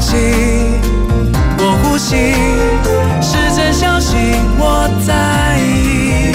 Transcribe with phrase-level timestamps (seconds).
[0.00, 0.16] 气，
[1.58, 2.32] 我呼吸，
[3.20, 4.16] 是真相信
[4.58, 6.32] 我在意，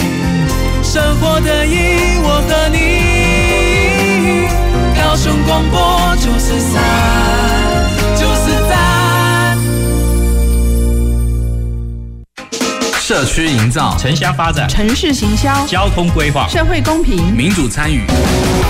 [0.83, 2.77] 生活的意义，我和你，
[5.01, 6.81] 高雄广播九四三，
[8.15, 8.75] 九四三。
[12.99, 18.01] 社区营造、城乡发展、城市行销、交通规划、社会公平、民主参与、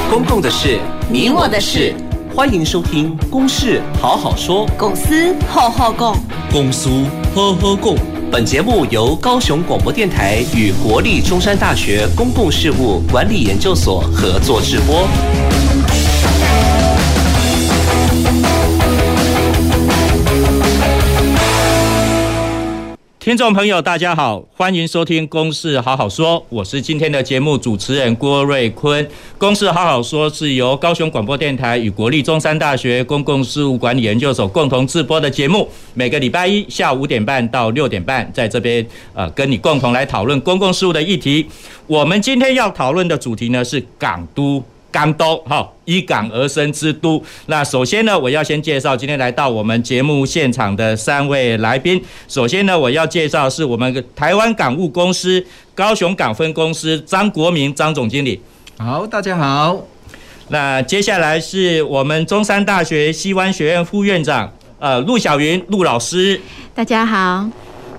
[0.10, 1.94] 公共的事、你我的事。
[2.36, 6.14] 欢迎收听《公事好好说》，公司好好讲，
[6.52, 6.90] 公司
[7.34, 7.96] 呵呵讲。
[8.30, 15.08] 本节目由高雄广播电台与国立中山大学公共事务管理研究所合作直播。
[23.26, 29.04] 听众朋友，大家好，欢迎收听《公事好好说》，我是今天的节目主持人郭瑞坤。
[29.40, 41.48] 《公事好好说》是由高雄广播电台与国立中山大学公共事务管理研究所共同制播的节目，每个礼拜一下午五点半到六点半，在这边呃跟你共同来讨论公共事务的议题。
[41.88, 44.64] 我们今天要讨论的主题呢是港都。
[44.96, 47.22] 港都，哈，依港而生之都。
[47.48, 52.02] 那首先呢，我要先介绍今天来到我们节目现场的三位来宾。
[52.30, 58.40] 首先呢，我要介绍是我们台湾港务公司高雄港分公司张国明张总经理。
[58.78, 59.78] 好，大家好。
[60.48, 64.50] 那接下来是我们中山大学西湾学院副院长，
[64.80, 66.40] 呃，陆小云陆老师。
[66.74, 67.46] 大家好。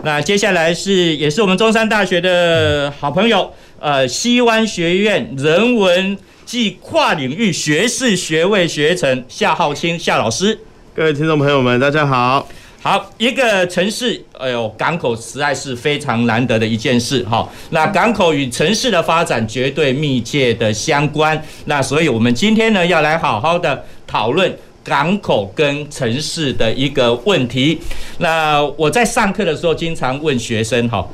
[0.02, 6.16] 那接下来是也是我们中山大学的好朋友，呃，西湾学院人文。
[6.46, 10.56] 暨跨领域学士学位学程夏浩清夏老师，
[10.94, 12.48] 各位听众朋友们，大家好。
[12.80, 17.48] 好，一个城市，哎呦，港口实在是非常难得的一件事哈。
[17.70, 21.42] 那港口与城市的发展绝对密切的相关。
[21.64, 27.80] 那所以我们今天呢，要来好好的讨论港口跟城市的一个问题。
[28.18, 31.04] 那我在上课的时候，经常问学生哈。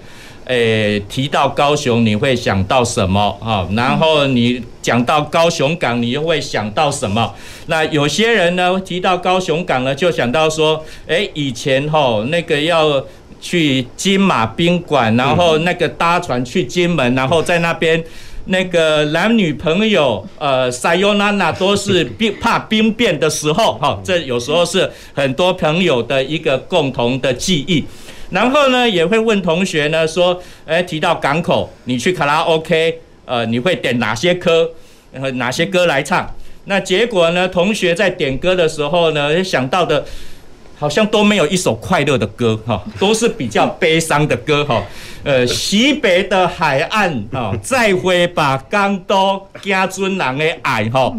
[0.47, 3.67] 诶，提到高雄，你会想到什么啊？
[3.73, 7.33] 然后你讲到高雄港，你又会想到什么？
[7.67, 13.03] 那有些人呢，提到高雄港呢，就想到说，诶，以前吼那个要
[13.41, 18.03] 去金马宾馆，然后那个搭船去金门，然后在那边
[18.47, 27.85] 那个男女朋友，呃，撒尤娜娜都是兵怕兵变的时候，哈，这有时候是很多朋友的一个共同的记忆。
[28.33, 34.71] 然后呢，也会问同学呢，说，诶，提到港口，你去卡拉 OK，呃，你会点哪些歌，
[35.21, 36.35] 和哪些歌来唱？
[36.65, 40.05] 那结果呢，同学在点歌的时候呢，想到的，
[40.79, 44.83] 好像都没有一首快乐的歌，哈，都是比较悲伤的歌，哈，
[45.25, 51.15] 呃，西北的海岸，啊，再会吧，港都，家尊人的爱，哈。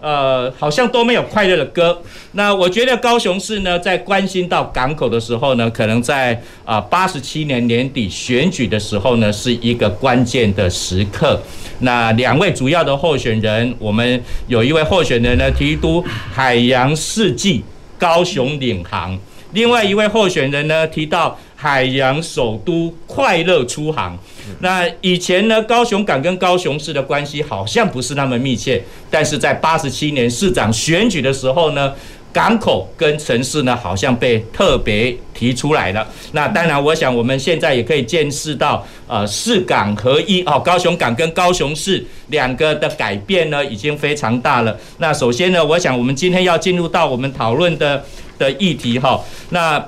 [0.00, 2.00] 呃，好像都没有快乐的歌。
[2.32, 11.40] 那我觉得高雄市呢，在关心到港口的时候呢，可能在啊八十七年年底选举的时候呢，是一个关键的时刻。
[11.80, 17.64] 那两位主要的候选人，我们有一位候选人呢，提督海洋世纪
[17.98, 19.18] 高雄领航，
[19.52, 24.16] 另外一位候选人呢，提到海洋首都快乐出航。
[24.60, 31.92] 那以前呢，高雄港跟高雄市的关系好像不是那么密切，但是在八十七年市长选举的时候呢，
[32.32, 36.06] 港口跟城市呢好像被特别提出来了。
[36.32, 44.76] 那当然，我想我们现在也可以见识到，呃，市港合一哦，高雄港跟高雄市两个的改变呢已经非常大了。
[44.98, 48.04] 那首先呢，我想我们今天要进入到我们讨论的
[48.38, 49.20] 的议题哈，
[49.50, 49.82] 那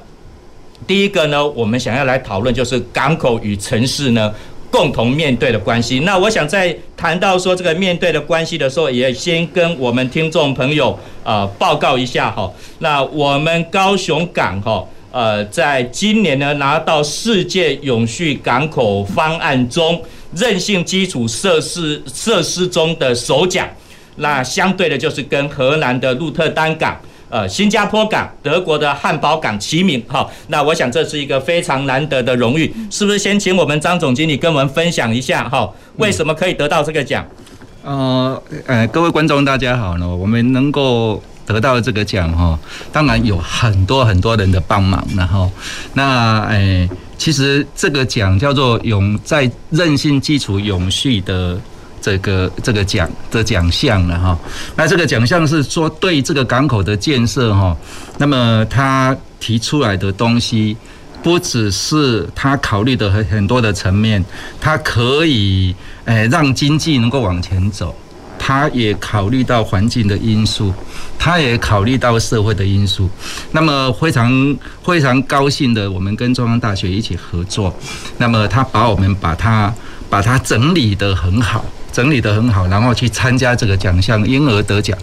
[0.86, 4.32] 第一个呢，我们想要来讨论就是港口与城市呢。
[4.70, 6.00] 共同面对的关系。
[6.00, 12.50] 那我想在谈到说这个面对的关系的时候，也先跟我们听众朋友呃报告一下哈。
[12.78, 20.00] 那我们高雄港哈呃，在今年呢拿到世界永续港口方案中
[20.36, 23.68] 韧性基础设施设施中的首奖。
[24.16, 27.00] 那相对的就是跟荷兰的鹿特丹港。
[27.30, 33.18] 呃，新加坡港、德国的汉堡港齐名，哈，那我想这是一个非常难得的荣誉，是不是？
[33.20, 37.24] 先请我们张总经理跟我们分享一下，哈，为什么可以得到这个奖？
[37.84, 42.58] 呃，呃，各位观众大家好呢，我们能够得到这个奖，哈，
[42.90, 45.48] 当然有很多很多人的帮忙，然后，
[45.94, 51.56] 那，哎，其实这个奖叫做永在韧性基础永续的。
[52.00, 54.38] 这个这个奖的奖项了哈，
[54.76, 57.76] 那这个奖项是说对这个港口的建设哈，
[58.18, 60.76] 那么他提出来的东西
[61.22, 64.24] 不只是他考虑的很很多的层面，
[64.60, 65.74] 他可以
[66.06, 67.94] 诶让经济能够往前走，
[68.38, 70.72] 他也考虑到环境的因素，
[71.18, 73.08] 他也考虑到社会的因素。
[73.52, 77.74] 那么非常非常高兴的，我们跟中央大学一起合作。
[78.16, 79.72] 那么他把我们把它
[80.08, 84.96] 把它整理得很好，整理得很好，然后去参加这个奖项，因而得奖。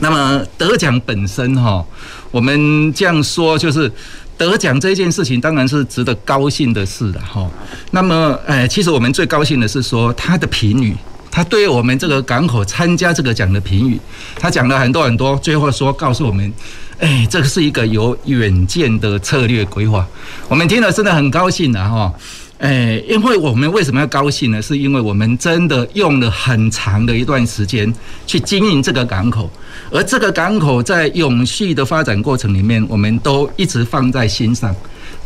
[0.00, 1.84] 那么得奖本身哈，
[2.30, 3.90] 我们这样说就是。
[4.38, 7.50] 得奖这件事情当然是值得高兴的事了哈。
[7.90, 10.96] 那么，哎，其实我们最高兴的是说他的评语，
[11.28, 13.98] 他对我们这个港口参加这个奖的评语，
[14.36, 16.52] 他讲了很多很多，最后说告诉我们，
[17.00, 20.06] 哎，这个是一个有远见的策略规划。
[20.46, 22.14] 我们听了真的很高兴的哈。
[22.58, 24.60] 哎，因为我们为什么要高兴呢？
[24.60, 27.92] 是因为我们真的用了很长的一段时间
[28.26, 29.48] 去经营这个港口，
[29.92, 34.74] 而这个港口在永续的发展过程里面，我们都一直放在心上，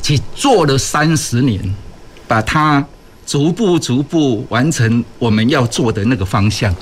[0.03, 1.59] 去做了三十年，
[2.29, 2.85] 把它
[3.25, 6.75] 逐步逐步完成我们要做的那个方向，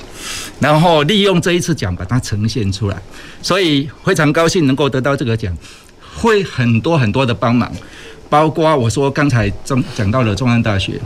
[0.59, 3.01] 然后利用这一次奖把它呈现出来，
[3.41, 5.57] 所以非常高兴能够得到这个奖，
[6.17, 7.71] 会很多很多的帮忙。
[8.31, 10.99] 包括我说刚才中讲到了中央大学，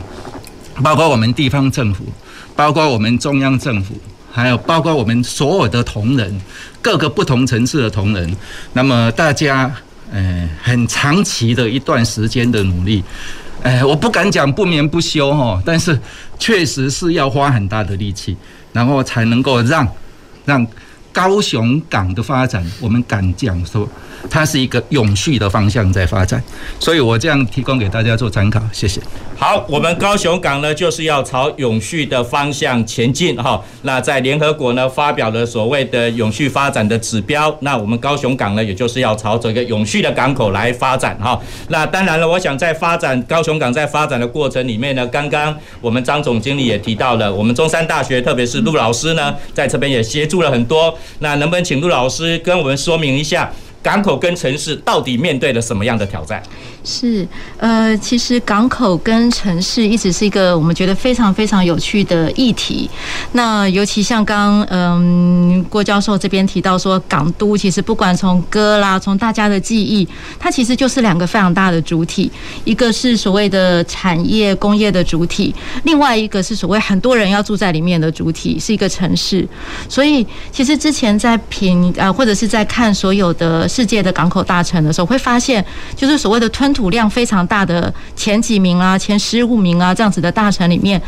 [0.81, 2.05] 包括我们地方政府，
[2.55, 3.95] 包括我们中央政府，
[4.31, 6.39] 还有包括我们所有的同仁，
[6.81, 8.33] 各个不同层次的同仁，
[8.73, 9.73] 那么大家，
[10.11, 13.03] 呃，很长期的一段时间的努力，
[13.63, 15.99] 哎，我不敢讲不眠不休哈，但是
[16.37, 18.37] 确实是要花很大的力气，
[18.71, 19.87] 然后才能够让
[20.45, 20.67] 让
[21.15, 23.87] 高雄港的发展，我们敢讲说。
[24.27, 26.43] 它是一个永续的方向在发展，
[26.79, 28.99] 所以我这样提供给大家做参考，谢谢。
[29.37, 33.61] 好，我们高雄港呢就是要朝永续的方向前进哈。
[33.83, 41.39] 那在联合国呢发表了所谓的永续发展的指标，那我们高雄港呢也就是要朝这个永续的港口来发展哈。
[41.67, 50.97] 那当然了，我想在发展高雄港在发展的过程里面呢，刚刚我们张总经理也提到了，我们中山大学特别是陆老师呢在这边也协助了很多。
[51.19, 53.51] 那能不能请陆老师跟我们说明一下？
[53.85, 56.41] 港口跟城市到底面对了什么样的挑战？
[56.83, 57.27] 是，
[57.57, 62.89] 呃，其实港口跟城市一直是一个我们觉得非常非常有趣的议题。
[63.33, 70.07] 那尤其像刚嗯郭教授这边提到说，港都其实不管从歌啦，从大家的记忆，
[70.39, 72.31] 它其实就是两个非常大的主体，
[72.63, 75.53] 一个是所谓的产业工业的主体，
[75.83, 79.47] 另外一个是所谓很多人要住在里面的主体，是一个城市。
[79.87, 86.75] 所以其实之前在评呃或者是在看所有的世界的港口大城的时候，会发现就是所谓的吞。
[86.75, 91.01] 吐量非常大的前几名啊，前十五名啊，这样子的大城里面，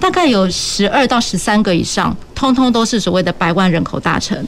[0.00, 4.42] 大概有十二到十三个以上，通通都是所谓的百万人口大城，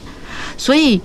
[0.57, 0.99] 所以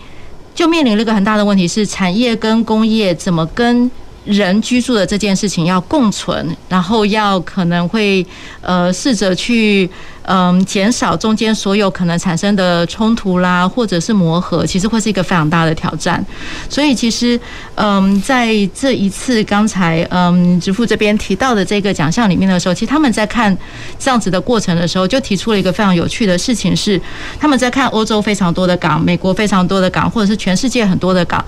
[0.54, 3.90] 就面临了一个很大的问题是，产业跟工业怎么跟
[4.24, 8.26] 人居住的这件事情要共存，然后要可能会
[8.62, 9.88] 呃试着去
[10.22, 16.24] 嗯减少中间所有可能产生的冲突啦，或者是磨合，其实会是一个非常大的挑战。
[16.70, 17.38] 所以其实
[17.74, 23.54] 嗯在这一次刚才嗯直副这边提到的这个奖项里面的时候，其实他们在看
[23.98, 26.98] 这样子的过程的时候，就提出了一个非常有趣的事情是，
[27.38, 31.44] 他们在看欧洲非常多的港、美国非常多的港，或者是全世界很多的港。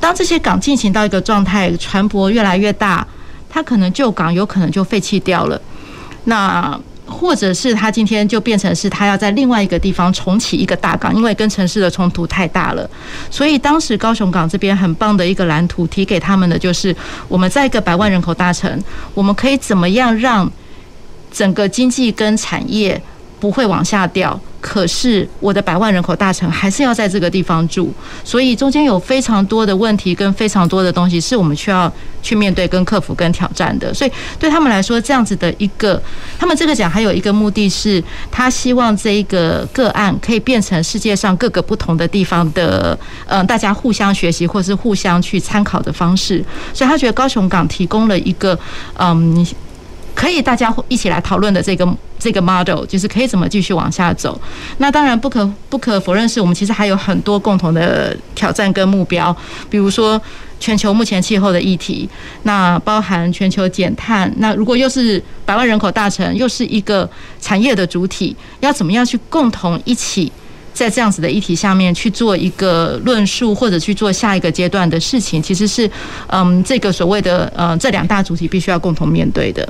[0.00, 3.06] 当这些港进行到一个状态，船舶越来越大，
[3.48, 5.60] 它可能旧港有可能就废弃掉了。
[6.24, 12.88] 那或者是它今天就变成是它要在另外一个地方重启一个大港，因为跟城市的冲突太大了。
[13.30, 16.94] 所以当时高雄港这边很棒的一个蓝图提给他们的就是，
[17.26, 18.82] 我们在一个百万人口大城，
[19.14, 20.50] 我们可以怎么样让
[21.32, 23.00] 整个经济跟产业
[23.40, 24.38] 不会往下掉？
[24.60, 27.92] 可是我的百万人口大城还是要在这个地方住，
[28.24, 31.90] 所以中间有非常多的问题跟非常多的东西是我们需要
[32.22, 33.94] 去面对、跟克服、跟挑战的。
[33.94, 36.02] 所以对他们来说，这样子的一个，
[36.36, 38.02] 他们这个奖还有一个目的是，
[38.32, 46.44] 他希望这一个个案可以变成世界上各个不同的地方的，嗯，大家互相学习或是互相去参考的方式。
[46.74, 48.58] 所以他觉得高雄港提供了一个，
[48.98, 49.46] 嗯。
[50.18, 54.38] 可以大家一起来讨论的这个这个 model，就是可以怎么继续往下走。
[54.78, 59.34] 那当然不可不可否认是我们其实还有很多共同的挑战跟目标，
[59.70, 60.20] 比如说
[60.58, 62.08] 全球目前气候的议题，
[62.42, 64.28] 那包含全球减碳。
[64.38, 67.08] 那如果又是百万人口大城，又是一个
[67.40, 70.32] 产业的主体，要怎么样去共同一起
[70.74, 75.88] 在这样子的议题下面去做一个论述，或者去做下一个阶段的事情，其实是
[76.26, 79.68] 嗯这个所谓的呃这两大主体必须要共同面对的。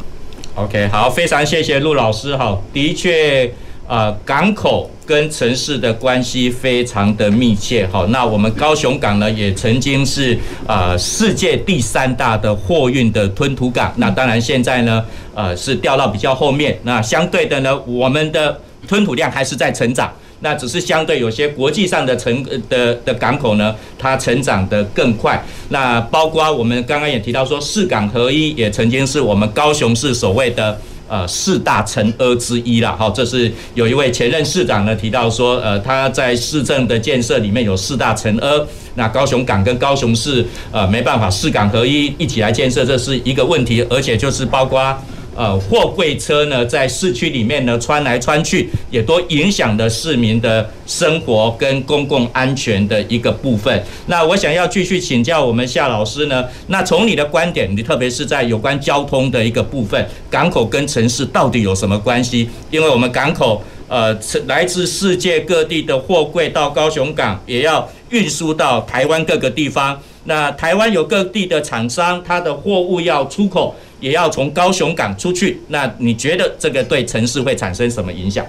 [0.58, 2.60] OK，好，非常谢谢陆老师哈。
[2.72, 3.48] 的确，
[3.86, 8.04] 呃，港口跟城市的关系非常的密切哈。
[8.10, 10.36] 那我们高雄港呢，也曾经是
[10.66, 13.92] 呃世界第三大的货运的吞吐港。
[13.98, 16.76] 那当然现在呢，呃，是掉到比较后面。
[16.82, 20.12] 那相对的呢，我们的吞吐量还是在成长。
[20.40, 25.44] 那只是相对有些国际上的成的的港口呢，它成长得更快。
[25.70, 30.78] 那包括我们刚刚也提到说，四港合一也曾经是我们高雄市所谓的
[31.08, 32.96] 呃四大城阿之一了。
[32.96, 44.96] 好，这是有一位前任市长呢提到说，呃他在市政的建设里面有四大城阿，那高雄港跟高雄市呃没办法四港合一一起来建设，这是一个问题，而且就是包括。
[45.38, 53.80] 呃，货柜车呢，在市区里面呢穿来穿去，也都影响了市民的生活跟公共安全的一个部分。
[54.06, 62.50] 那我想要继续请教我们夏老师呢，那从你的观点，你特别是在有关交通的一个部分，港口跟城市到底有什么关系？
[62.72, 64.12] 因为我们港口，呃，
[64.48, 69.96] 来自世界各地的货柜到高雄港，也要运输到台湾各个地方。
[70.24, 73.76] 那台湾有各地的厂商，它的货物要出口。
[74.00, 78.46] 也要从高雄港出去，那你觉得这个对城市会产生什么影响？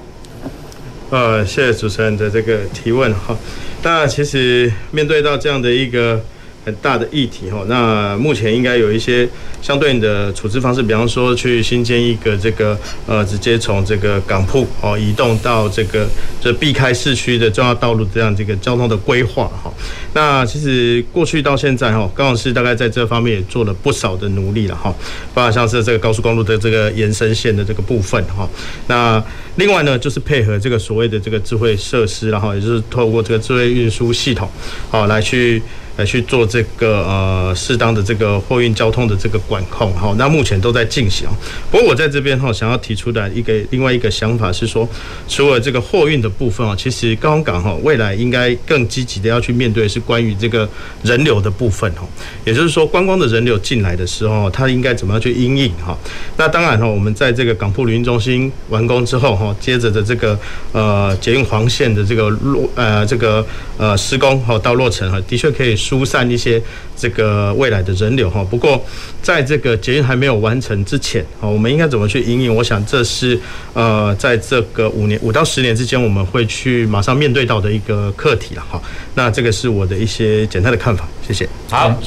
[1.10, 3.38] 呃，谢谢主持人的这个提问哈。
[3.84, 6.22] 那其实面对到这样的一个。
[6.66, 9.28] 很大的议题哈，那目前应该有一些
[9.62, 16.08] 相对应的处置方式，比方说去新建一个这个呃，直接从这个港铺哦移动到这个
[16.39, 19.74] 就避开市区的重要道路这样这个交通的规划哈。
[20.13, 24.94] 那其实过去到现在哈，高雄市大概在这方面也做了不少的努力了哈，
[25.34, 28.48] 包括像是这个高速公路的这个延伸线的这个部分哈。
[28.88, 29.24] 那
[29.56, 34.48] 另外呢，就是配合这个所谓的这个智慧设施，然后也就是透过这个智慧运输系统
[34.92, 35.62] 好来去。
[36.00, 41.27] 来去做这个呃适当的这个货运交通的这个管控哈，那目前都在进行。
[41.70, 44.88] 不过我在这边哈想要提出的一个另外一个想法是说，
[45.27, 50.68] 除了这个货运的部分啊，其实高雄港哈未来应该更积极的要去面对是关于这个
[51.03, 52.08] 人流的部分哈，
[52.46, 55.98] 也就是说观光的人流进来的时候，它应该怎么样去应应哈？
[56.38, 60.39] 那当然哈，我们在这个港埠旅运中心完工之后哈，接着的这个
[60.72, 63.46] 呃捷运黄线的这个落呃这个
[63.77, 65.75] 呃施工哈到落成哈，的确可以。
[65.89, 66.62] 疏散一些
[66.96, 68.79] 这个未来的人流哈，不过
[69.24, 72.55] 在这个捷运还没有完成之前啊，我们应该怎么去因应？
[72.55, 73.39] 我想这是
[73.74, 78.79] 呃，在这个五年五到十年之间，我们会去马上面对到的一个课题了哈。
[79.15, 81.50] 那这个是我的一些简单的看法，谢谢。
[81.67, 82.00] 好，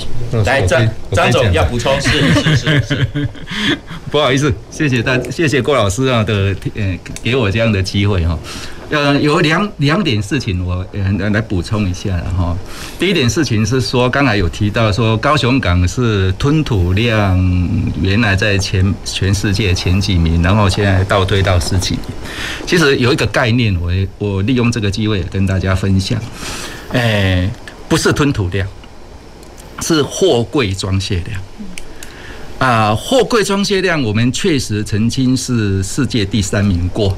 [0.47, 3.29] 来张张总要补充， 是是是是，
[4.13, 8.39] 不好意思，谢谢大谢谢郭老师啊的呃给我这样的机会哈。
[8.93, 12.55] 呃，有两两点事情，我呃来补充一下了哈。
[12.99, 17.41] 第一点事情是说，刚才有提到说，高雄港是吞吐量
[18.03, 21.99] 原来在前全世界前几名，然后现在倒退到十几。
[22.67, 26.21] 其实有一个概念，我我利用这个机会跟大家分享。
[26.93, 27.51] 哎，
[27.89, 28.69] 不是吞吐量，
[29.81, 31.41] 是货柜装卸量。
[32.59, 37.17] 啊，货柜装卸量，我们确实曾经是世界第三名过。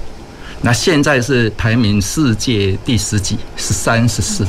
[0.64, 4.46] 那现在是排名世界第十几，十三、十四。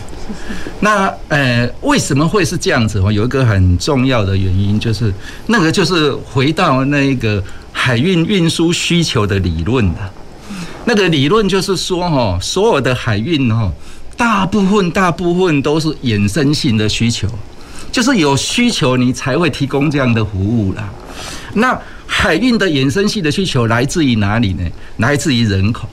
[0.79, 2.99] 那呃，为什么会是这样子？
[2.99, 5.13] 哦有一个很重要的原因，就是
[5.47, 7.43] 那个就是回到那个
[7.73, 9.99] 海运运输需求的理论的。
[10.85, 13.69] 那个理论就是说，哈，所有的海运哈，
[14.15, 17.27] 大部分大部分都是衍生性的需求，
[17.91, 20.89] 就是有需求你才会提供这样的服务啦。
[21.55, 24.63] 那海运的衍生性的需求来自于哪里呢？
[24.97, 25.89] 来自于人口。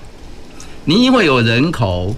[0.84, 2.12] 你因为有人口，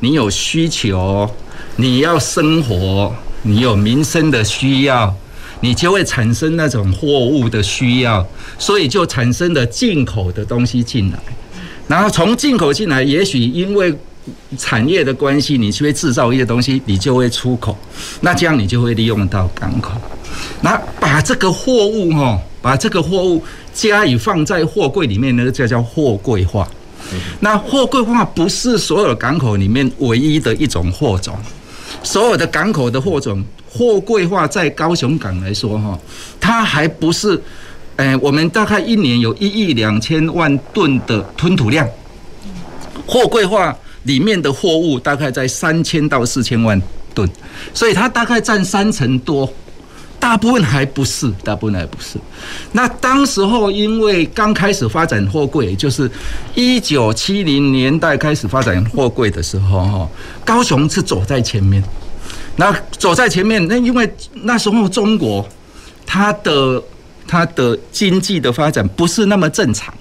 [0.00, 1.28] 你有需求，
[1.76, 5.14] 你要生活，你有民生的需要，
[5.60, 8.26] 你就会产生那种货物的需要，
[8.58, 11.18] 所以就产生了进口的东西进来，
[11.88, 13.94] 然后从进口进来，也许因为
[14.58, 17.74] 产业的关系，你就会制造一些东西，你就会出口，
[18.20, 19.92] 那这样你就会利用到港口，
[20.60, 26.68] 那把这个货物哈，把这个货物加以放在货柜里面，那个叫叫货柜化。
[27.40, 31.36] 那货柜化不是所有港口里面唯一的一种货种，
[32.02, 35.98] 所有的港口的货种，货柜化在高雄港来说，哈，
[36.40, 37.40] 它还不是，
[37.96, 41.88] 诶，我们大概一年有一亿两千万吨的吞吐量，
[43.06, 46.80] 货柜化里面的货物大概在三千到四千万
[47.14, 47.28] 吨，
[47.74, 49.52] 所以它大概占三成多。
[50.20, 52.18] 大部分还不是，大部分还不是。
[52.72, 56.08] 那当时候因为刚开始发展货柜，就是
[56.54, 60.08] 一九七零年代开始发展货柜的时候，哈，
[60.44, 61.82] 高雄是走在前面。
[62.56, 65.48] 那走在前面，那因为那时候中国
[66.04, 66.82] 它的
[67.26, 69.92] 它的经济的发展不是那么正常。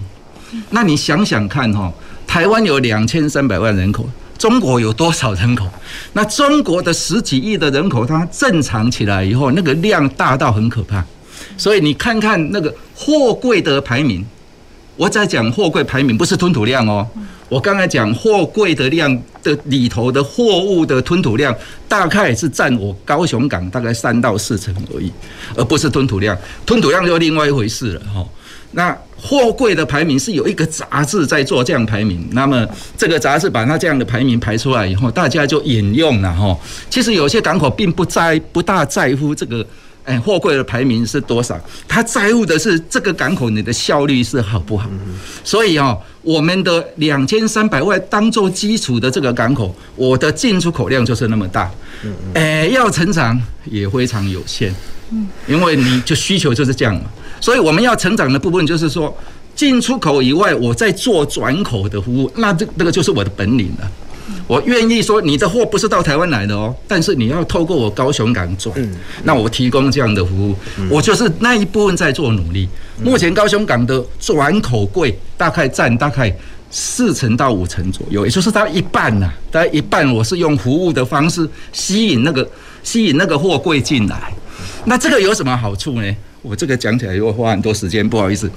[0.69, 1.91] 那你想想看，哈，
[2.27, 4.07] 台湾有两千三百万人口。
[4.39, 5.67] 中国有多少人口？
[6.13, 11.05] 那中国的十几亿的人口，它正常起来以后，那个量大到很可怕。
[11.57, 14.25] 所以你看看那个货柜的排名，
[14.95, 17.05] 我在讲货柜排名，不是吞吐量哦。
[17.49, 19.11] 我刚才讲货柜的量
[19.43, 21.53] 的里头的货物的吞吐量，
[21.89, 25.11] 大概是占我高雄港大概三到四成而已，
[25.55, 26.37] 而不是吞吐量。
[26.65, 28.25] 吞吐量就另外一回事了哈。
[28.71, 32.65] 那货柜的排名是有一个杂志在做这样排名，那么
[32.97, 36.57] 这个杂志把它这样的排名排出来以后，大家就引用了哈。
[36.89, 39.65] 其实有些港口并不在不大在乎这个。
[40.05, 41.59] 哎，货柜的排名是多少？
[41.87, 44.89] 他在乎的是这个港口你的效率是好不好？
[45.43, 51.69] 所以哦，我们的两千三百万当做基础的这个港口，我的进出口量就是那么大。
[52.33, 54.73] 哎，要成长也非常有限。
[55.45, 57.01] 因为你就需求就是这样嘛。
[57.39, 59.15] 所以我们要成长的部分就是说，
[59.55, 63.91] 进出口以外，我在做转口的服务，那这那个就是我的本领了。
[64.45, 68.73] 我愿意说，你的货不是到台湾来的哦，但是你要透过我高雄港转，
[69.23, 70.55] 那我提供这样的服务，
[70.89, 72.67] 我就是那一部分在做努力。
[73.03, 76.35] 目前高雄港的转口柜大概占大概
[76.69, 82.47] 四成到五成左右，也就是它一半呐，大概一半我是用服务的方式吸引那个
[82.83, 84.31] 吸引那个货柜进来。
[84.85, 86.15] 那这个有什么好处呢？
[86.41, 88.49] 我这个讲起来又花很多时间，不好意思。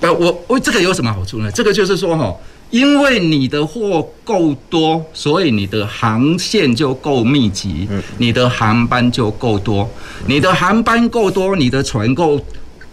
[0.00, 1.50] 呃，我我这个有什么好处呢？
[1.50, 2.34] 这个就是说哈。
[2.70, 9.88] 因为你的货够多，所以你的航线就够密集，你的航班就够多，
[10.26, 12.38] 你的航班够多，你的船够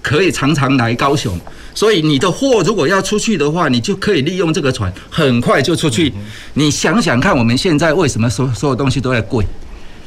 [0.01, 1.37] 可以常常来高雄，
[1.73, 6.13] 所以你的货如果要出去的话，你就可以利用这个船，很快就出去。
[6.53, 9.45] 你想想看，我们现在为什么所所有东西都在贵？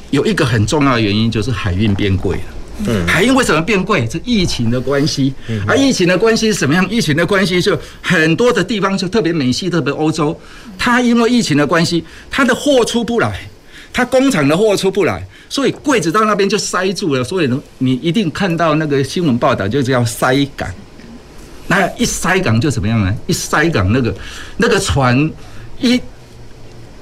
[0.09, 2.43] 有一个很重要的原因就是海运变贵了。
[2.87, 4.07] 嗯，海运为什么变贵？
[4.09, 5.33] 是疫情的关系。
[5.67, 6.89] 而疫情的关系是什么样？
[6.89, 10.39] 疫情的关系就很多的地方，就特别美系、特别欧洲，
[10.77, 13.41] 它因为疫情的关系，它的货出不来，
[13.91, 17.23] 它工厂的货出不来，所以柜子到那边就塞住了。
[17.23, 20.69] 所以呢，你一定看到那个新闻报道，就叫塞港。
[21.67, 23.13] 那一塞港就怎么样呢？
[23.27, 24.15] 一塞港，那个
[24.57, 25.29] 那个船
[25.79, 25.99] 一。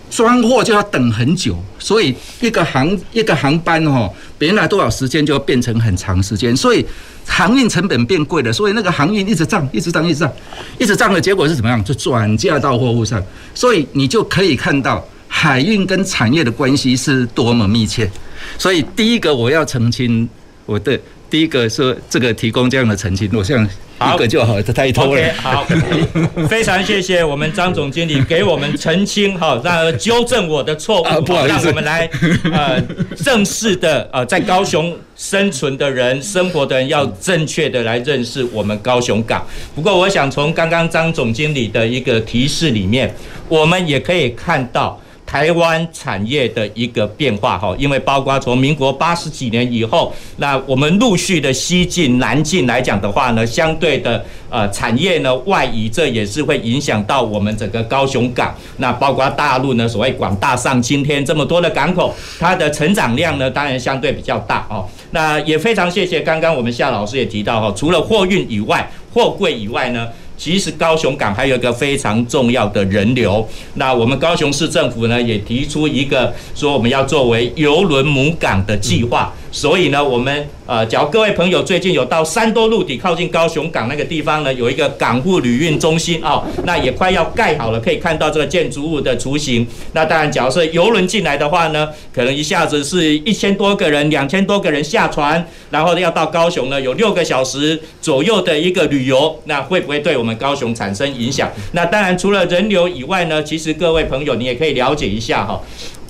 [0.09, 6.85] 装货就要等很久，所以一个航一个航班哦，原来多少时间就要变成很长时间，所以
[7.25, 10.33] 航运成本变贵了，所以那个航运一直涨，一直涨，一直涨，
[10.77, 11.83] 一直涨的结果是怎么样？
[11.83, 13.21] 就转嫁到货物上，
[13.53, 18.09] 所以你就可以看到海运跟产业的关系是多么密切。
[18.57, 20.27] 所以第一个我要澄清，
[20.65, 20.97] 我的
[21.29, 23.67] 第一个说这个提供这样的澄清，我想。
[23.99, 25.19] 好一个就好，这太多了。
[25.19, 25.65] Okay, 好，
[26.47, 32.07] 非常谢谢我们张总经理给我们澄清，哈，让纠正我的错误，啊，不好意思，让我们来
[32.53, 32.79] 呃
[33.15, 39.43] 正式的呃在高雄生存的人、生活的人要正确的来认识我们高雄港。
[39.73, 43.11] 不过，我想从刚刚张总经理的一个提示里面，
[43.49, 45.01] 我们也可以看到。
[45.27, 58.55] 台湾产业的一个变化哈，因为包括从民国八十几年以后，那我们陆续的西进南进来讲的话呢，相对的呃产业呢外移，这也是会影响到我们整个高雄港。
[58.77, 64.87] 那包括大陆呢，所谓广大上青天这么多的港口，它的成长量呢，当然相对比较大哦。
[65.11, 70.07] 那也非常谢谢刚刚我们夏老师也提到哈，除了货运以外，货柜以外呢。
[70.37, 79.33] 其实高雄港还有一个非常重要的人流，那我们高雄市政府呢也提出一个说我们要作为邮轮母港的计划。
[79.51, 89.65] 所以呢，我们呃，假如各位朋友最近有到三多路底靠近高雄港那个地方呢，有一个港务旅运中心啊、哦，那也快要盖好了，可以看到这个建筑物的雏形。
[89.93, 101.49] 那当然，假如说邮轮进来的话呢，可能一下子是一千多个人、两千多个人下船，然后要到高雄呢，有六个小时左右的一个旅游，那会不会对我们高雄产生影响？
[101.71, 105.61] 那当然，除了人流以外呢，其实各位朋友你也可以了解一下哈，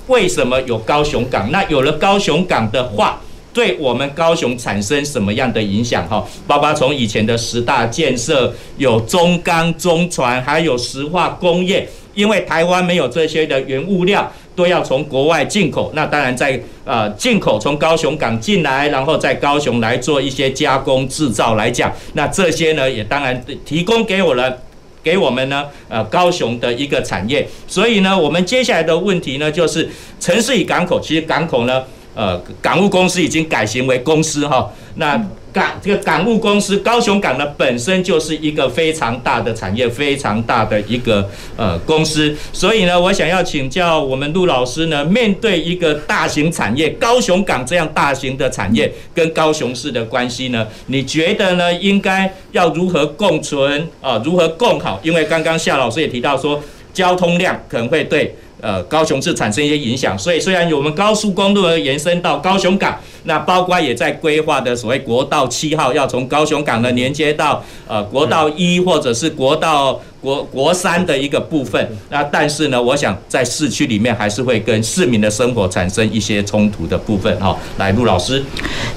[0.08, 1.50] 为什么有高雄港？
[1.52, 3.20] 那有了高雄港的话，
[3.58, 6.08] 对我们高雄产生什么样的影响？
[6.08, 11.88] 哈，包括从以前的十大建设，有中钢、中船，还有石化工业。
[12.14, 15.90] 因为台湾没有这些的原物料，都要从国外进口。
[15.92, 24.56] 那当然在呃进口从高雄港进来，然后在高雄来做一些加工制造来讲，那这些呢也当然提供给我了，
[25.02, 27.44] 给我们呢呃高雄的一个产业。
[27.66, 29.88] 所以呢，我们接下来的问题呢就是
[30.20, 31.82] 城市与港口，其实港口呢。
[32.18, 35.16] 呃，港务公司已经改型为公司哈，那
[35.52, 54.20] 港这个港务公司高雄港呢本身就是一个非常大的产业，非常大的一个呃公司，所以呢，我想要请教我们陆老师呢，面对一个大型产业高雄港这样大型的产业跟高雄市的关系呢，你觉得呢应该要如何共存啊？
[54.24, 54.98] 如何共好？
[55.04, 56.60] 因为刚刚夏老师也提到说，
[56.92, 58.34] 交通量可能会对。
[58.60, 77.56] 呃，高雄市产生一些影响，所以虽然有我们高速公路而延伸到高雄港，那包括也在规划的所谓国道七号要从高雄港的连接到呃国道一或者是国道国国三的一个部分，那但是呢，我想在市区里面还是会跟市民的生活产生一些冲突的部分哈。
[77.76, 78.42] 来，陆老师，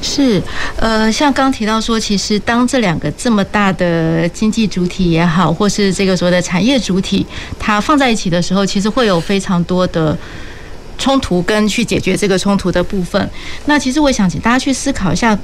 [0.01, 0.41] 是，
[0.77, 7.25] 呃，像刚提到说，其实当这两个这么大的经济主体也好，或是这个所谓的产业主体，
[7.59, 10.17] 它放在一起的时候，其实会有非常多的
[10.97, 13.29] 冲突跟去解决这个冲突的部分。
[13.65, 15.37] 那其实我想请大家去思考一下。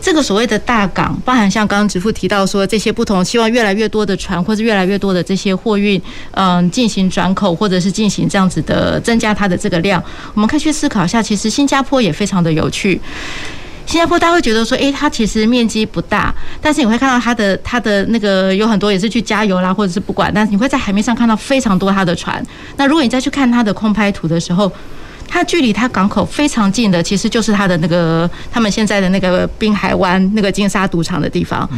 [0.00, 6.00] 这个所谓的大港，包含像刚刚职副提到说，这些不同，希望越来越多的船，或者越来越多的这些货运，
[6.32, 10.02] 嗯，进行转口，或者是进行这样子的增加它的这个量。
[10.34, 13.00] 我们可以去思考一下，其实新加坡也非常的有趣。
[13.86, 22.44] 新加坡大家会觉得说，诶，它其实面积不大，但是你会看到它的它的那个有很多也是去加油啦，或者是不管，但是你会在海面上看到非常多它的船。
[22.76, 24.70] 那如果你再去看它的空拍图的时候，
[25.28, 31.68] 它距离它港口非常近的，其实就是它的那个他们现在的那个滨海湾那个金沙赌场的地方。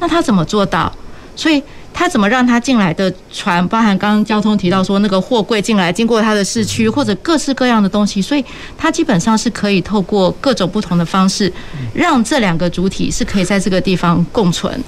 [0.00, 0.92] 那他怎么做到？
[1.36, 8.44] 所以他怎么让他进来的船，包含刚刚交通提到说那个货柜进来，经过他的市区或者各式各样的东西，所以
[8.76, 11.50] 他基本上是可以透过各种不同的方式，
[11.94, 14.82] 让这两个主体是可以在这个地方共存。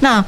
[0.00, 0.22] 那。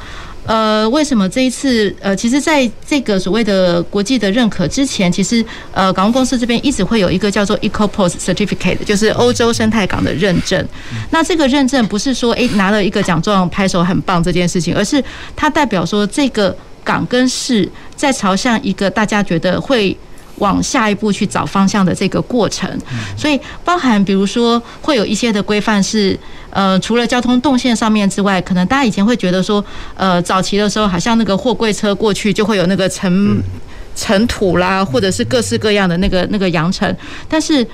[0.45, 10.67] 呃，为什么这一次呃，其实在这个所谓的国际的认可之前，其实呃，港务公司这边一直会有一个叫做 EcoPost Certificate，就是欧洲生态港的认证。
[11.11, 15.03] 那这个认证不是说诶拿了一个奖状拍手很棒这件事情，而是
[15.35, 19.95] 它代表说这个港跟市在朝向一个大家觉得会。
[20.41, 22.67] 往下一步去找方向的这个过程，
[23.15, 26.17] 所以包含比如说会有一些的规范是，
[26.49, 29.63] 呃，除了交通动线上面之外，可能大家以前会觉得说，
[29.95, 33.39] 呃，早期的时候好像那个货柜车过去就会有那个尘
[33.95, 36.97] 尘土啦，或者是各式各样的那个那个扬尘，
[37.29, 37.65] 但是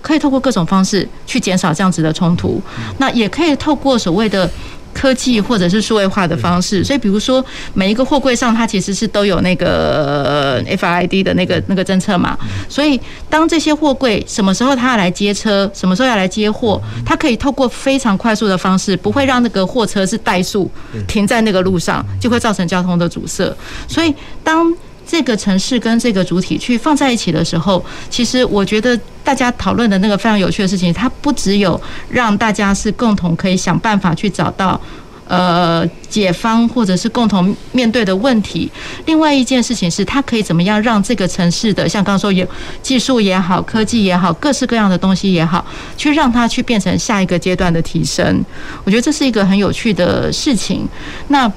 [0.00, 2.60] 可以透过各种方式去减少这样子的冲突，
[2.96, 4.50] 那也可以透过所谓的。
[4.98, 12.36] 科技或者是数位化的方式，所以比如说每一个货柜上，它其实是都有那个 FID 的那个那个政策嘛，
[12.68, 20.68] 所以当这些货柜什么时候它要来接车，什么时候要来接货，它可以透过非常快速的方式，不会让那个货车是怠速
[21.06, 23.56] 停在那个路上，就会造成交通的阻塞。
[23.86, 24.74] 所以当
[25.10, 28.94] 这个城市跟这个主体去放在一起的时候，其实我觉得
[29.24, 34.78] 大家讨论的那个非常有趣的事情，它不只有让大家是共同可以想办法去找到
[35.26, 38.70] 呃解方，或者是共同面对的问题。
[39.06, 42.46] 另外一件事情是，它可以怎么样让这个城市的，像刚刚说有
[42.82, 45.64] 技术也好，科技也好，各式各样的东西也好，
[45.96, 48.44] 去让它去变成下一个阶段的提升。
[48.84, 50.86] 我觉得这是一个很有趣的事情。
[51.28, 51.50] 那。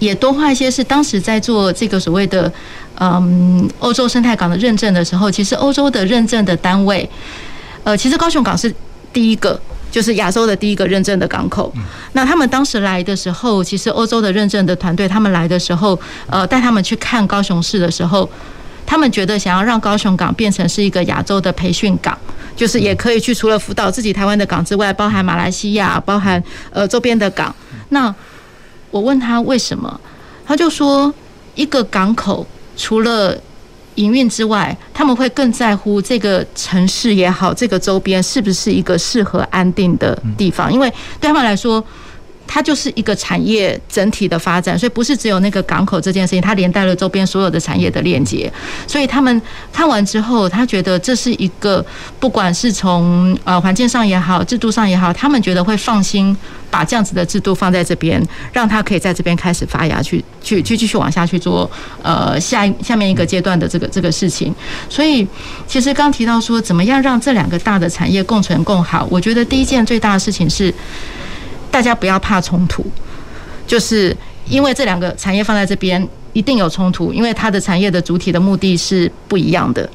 [0.00, 2.52] 也多画一些是当时在做这个所谓的
[2.98, 7.08] 嗯欧洲生态港的认证的时候，其实欧洲的认证的单位，
[7.84, 8.74] 呃，其实高雄港是
[9.12, 9.60] 第一个，
[9.90, 11.72] 就是亚洲的第一个认证的港口。
[12.14, 18.28] 那他们当时来的时候，其实欧洲的认证的团队他们来的时候，呃，带他们去看高雄市的时候，
[18.86, 22.16] 他们觉得想要让高雄港变成是一个亚洲的培训港，
[22.56, 27.54] 就是也可以去除了辅导自己台湾的港之外，包含马来西亚，包含呃周边的港，
[27.90, 28.14] 那。
[28.90, 30.00] 我问他为什么，
[30.46, 31.12] 他就说，
[31.54, 33.36] 一个港口除了
[33.96, 40.88] 营运之外，他们会更在乎这个城市也好，这个周边是不是一个适合安定的地方，因为
[41.20, 41.84] 对他们来说。
[42.52, 48.52] 它就是一个产业整体的发展，所以不是只有那个港口这件事情，它连带了周边所有的产业的链接。
[48.88, 49.40] 所以他们
[49.72, 51.84] 看完之后，他觉得这是一个
[52.18, 56.36] 不管是从呃环境上也好，制度上也好，他们觉得会放心
[56.72, 58.20] 把这样子的制度放在这边，
[58.52, 61.70] 让它可以在这边开始发芽，去去去继续往下去做
[62.02, 64.52] 呃下下面一个阶段的这个这个事情。
[64.88, 65.24] 所以
[65.68, 70.74] 其实刚提到说，怎么样让这两个大的产业共存共好，我觉得第一件最大的事情是。
[71.70, 72.84] 大家不要怕冲突，
[73.66, 74.16] 就是
[74.48, 79.88] 因为这两个产业放在这边一定有冲突，因为它的产业的主体的目的是不一样的。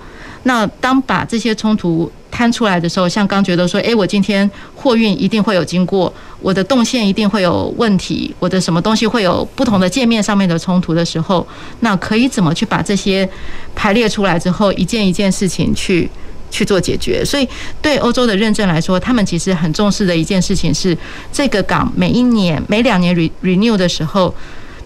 [0.44, 11.46] 那当把这些冲突摊出来的时候，像刚觉得说，诶，我今天货运一定会有经过，我的动线一定会有问题，我的什么东西会有不同的界面上面的冲突的时候，
[11.80, 13.28] 那可以怎么去把这些
[13.74, 16.10] 排列出来之后，一件一件事情去。
[16.56, 17.46] 去做解决，所以
[17.82, 20.98] 对欧洲的认证来说，他们其实很重视的一件事情是，
[21.34, 23.14] 这个港每一年、每两年
[23.44, 24.34] renew 的时候，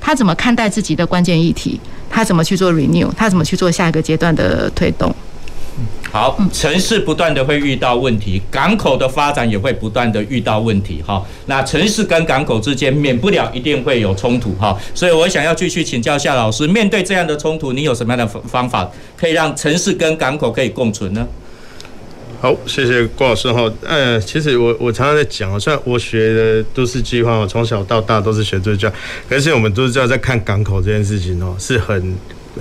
[0.02, 1.80] 他怎么看待自己的关键议题，
[2.10, 5.14] 他怎么去做 renew，他怎么去做下一个阶段的推动。
[6.12, 11.04] 好，城市不断的会遇到问题，港口的发展也会不断的遇到问题。
[11.06, 14.52] 哈，那城市跟港口之间免不了一定会有冲突。
[14.56, 21.26] 哈，所以我想要继续请教夏老师，面对这样的冲突，你有什么样的方法可以让城市跟港口可以共存呢？
[22.42, 23.70] 好，谢谢郭老师哈。
[23.86, 28.94] 呃，其实我我常常在讲，虽然我学的都市计划，我从小到大都是学都市计划，
[29.28, 32.16] 可是我们都知道在看港口这件事情哦，是很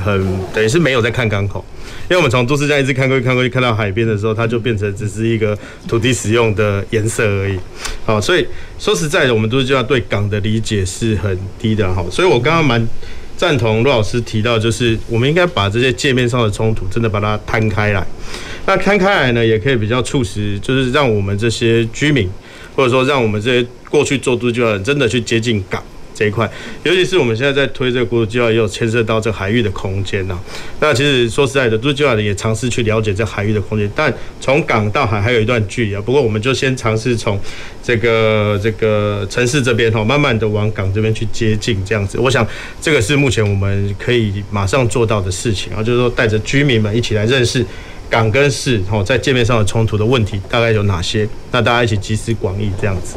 [0.04, 1.64] 很等于是没有在看港口，
[2.10, 7.56] 因为我们从都市这样一直看过去看过去，看到海边的时候，它就变成只是一个土地使用的颜色而已。
[8.04, 8.44] 好，所以
[8.80, 12.04] 说实在的，我们都知道对港的理解是很低的哈。
[12.10, 12.84] 所以我刚刚蛮。
[13.38, 18.04] 赞同陆老师提到，就是我们应该把这些界面上的冲突真的把它摊开来。
[18.66, 22.28] 那摊开来呢，也可以比较促使，就是让我们这些居民，
[22.74, 25.80] 或者说让我们这些过去做都市计的人，真的去接近港。
[26.18, 26.50] 这一块，
[26.82, 30.36] 尤其是我们现在在推这个国土计划，也有牵涉到这海域的空间呐。
[30.80, 36.02] 那其实说实在的，都市计划的也尝试去了解这海域的空间，但从港到海还有一段距离啊。
[36.04, 37.38] 不过我们就先尝试从
[37.80, 42.18] 这个这个城市这边哈，慢慢的往港这边去接近，这样子。
[42.18, 42.44] 我想
[42.80, 47.64] 这个是目前我们可以马上做到的事情啊，就是说带着居民们一起来认识。
[48.10, 51.28] 港跟市哦，在界面上的冲突的问题大概有哪些？
[51.50, 53.16] 那大家一起集思广益，这样子。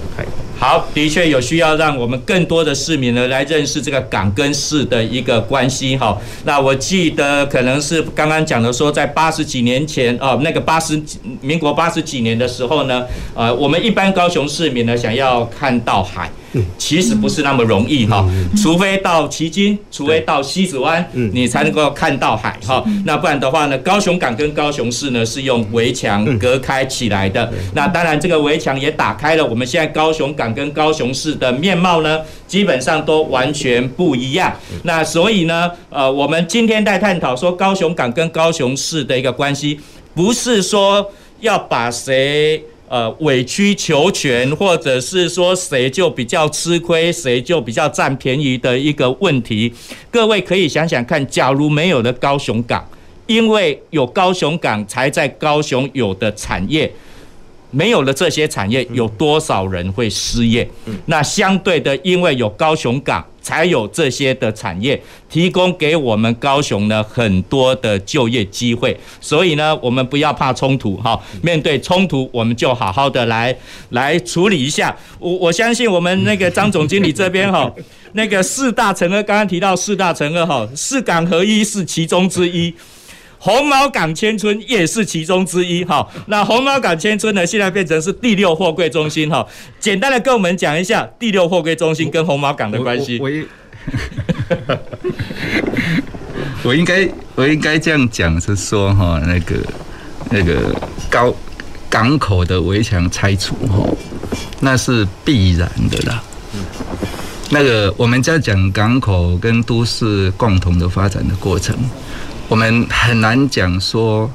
[0.60, 6.16] 好，的确有需要让我们更多的市民呢来认识这个港跟市的一个关系哈。
[6.44, 11.02] 那我记得可能是刚刚讲的说，在八十几年前哦，那个八十
[11.42, 16.30] 民国八十几年的时候呢，呃，我们一般高雄市民呢想要看到海。
[16.78, 18.26] 其实不是那么容易哈，
[18.62, 22.84] 除非到旗津，除非到西子湾，你才能够看到海哈。
[23.06, 27.52] 那不然的话呢，高雄港跟高雄市呢是用围墙隔开起来的。
[27.74, 34.54] 那当然，这个围墙也打开了，我们现在高雄港跟高雄市的面貌呢，基本上都完全不一样。
[34.84, 39.80] 那所以呢，呃，我们今天在探讨说高雄港跟高雄市的一个关系，
[40.14, 42.64] 不是说要把谁。
[42.92, 49.74] 呃，委曲求全，或者是说谁就比较吃亏，谁就比较占便宜的一个问题。
[50.12, 52.86] 各位可以想想看，假如没有了高雄港，
[53.28, 56.92] 因为有高雄港才在高雄有的产业。
[57.70, 60.70] 没有了这些产业，有多少人会失业？
[61.06, 68.96] 那相对的，因为有高雄港，才有这些的产业提供给我们高雄呢很多的就业机会。
[69.20, 73.56] 所以呢，我们不要怕冲突哈，面对冲突，我们就好好的来
[73.90, 74.96] 来处理一下。
[75.20, 77.72] 我我相信我们那个张总经理这边哈，
[78.14, 82.74] 那个四大成二，刚刚提到四大成二哈，四港合一是其中之一。
[83.44, 89.44] 红毛港千村也是其中之一哈，那红毛港千村呢，现在变成是第六货柜中心哈。
[89.80, 93.18] 简单的跟我们讲一下第六货柜中心跟红毛港的关系。
[93.20, 93.28] 我
[96.64, 99.56] 我应该我应该这样讲是说哈，那个
[100.30, 100.72] 那个
[101.10, 101.34] 高
[101.90, 103.84] 港口的围墙拆除哈，
[104.60, 106.24] 那是必然的啦。
[107.50, 111.76] 那个我们在讲港口跟都市共同的发展的过程。
[112.52, 114.30] 我们很难讲说，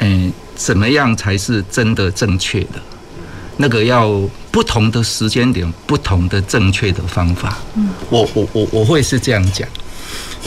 [0.00, 2.78] 嗯，怎么样才是真的正确的？
[3.56, 4.10] 那个要
[4.50, 7.56] 不同的时间点，不同的正确的方法。
[7.76, 9.66] 嗯，我我我我会是这样讲。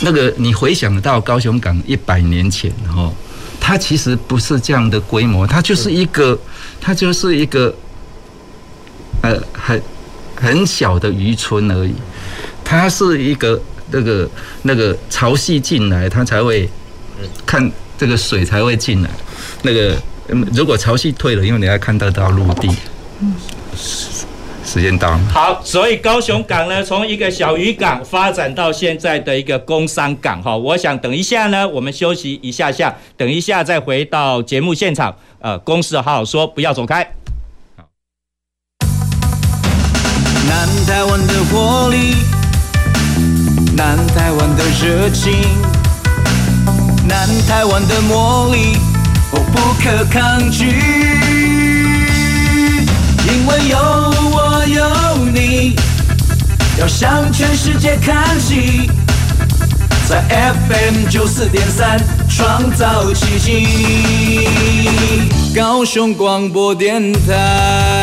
[0.01, 3.12] 那个你回想到高雄港一百年前，哈，
[3.60, 6.39] 它其实不是这样的规模，它就是一个，
[6.79, 7.73] 它就是一个，
[9.23, 9.82] 呃，很
[10.36, 11.95] 很小的渔村而已。
[12.63, 14.29] 它是一个那个
[14.62, 16.69] 那个潮汐进来，它才会。
[17.45, 19.10] 看这个水才会进来，
[19.62, 19.95] 那个
[20.54, 22.69] 如果潮汐退了，因为你要看得到陆地。
[24.65, 25.19] 时间到了。
[25.32, 30.56] 好，所以高雄港呢，从一个小渔港发展到现在的一个工商港哈。
[30.56, 35.15] 我想等一下呢，我们休息一下下，等一下再回到节目现场。
[35.39, 37.06] 呃，公事好好说，不要走开。
[40.47, 42.15] 南台湾的活力，
[43.76, 45.34] 南台湾的热情。
[47.05, 48.77] 南台湾的魔力，
[49.31, 50.67] 我不可抗拒，
[53.27, 53.77] 因为有
[54.31, 54.85] 我有
[55.25, 55.75] 你，
[56.79, 58.89] 要向全世界看齐，
[60.07, 60.23] 在
[60.69, 64.47] FM 九四点三创造奇迹，
[65.53, 68.02] 高雄广播电台。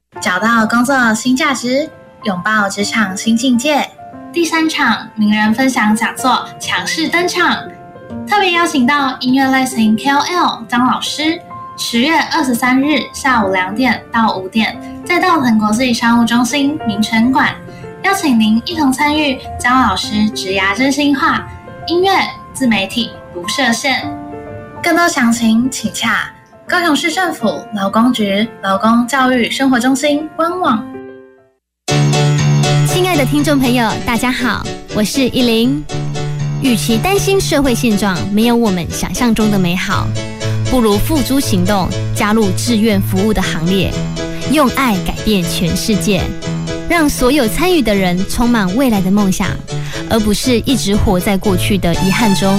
[0.19, 1.89] 找到工作新价值，
[2.23, 3.89] 拥抱职场新境界。
[4.33, 7.63] 第三场名人分享讲座强势登场。
[8.27, 11.41] 特别邀请到音乐类型 KOL 张老师，
[11.77, 17.55] 十月二十三日下午两点到五点，在大腾国际商务中心名城馆，
[18.03, 21.47] 邀请您一同参与张老师职涯真心话
[21.87, 22.11] 音乐
[22.53, 24.05] 自媒体不设限。
[24.83, 26.31] 更多详情请洽
[26.71, 30.81] 高雄市政府劳工局劳工教育生活中心官网。
[32.87, 35.83] 亲爱的听众朋友，大家好，我是依林。
[36.61, 40.07] 与其担心社会现状没有我们想象中的美好，
[40.69, 43.91] 不如付诸行动，加入志愿服务的行列，
[44.53, 46.21] 用爱改变全世界，
[46.89, 49.49] 让所有参与的人充满未来的梦想，
[50.09, 52.57] 而不是一直活在过去的遗憾中。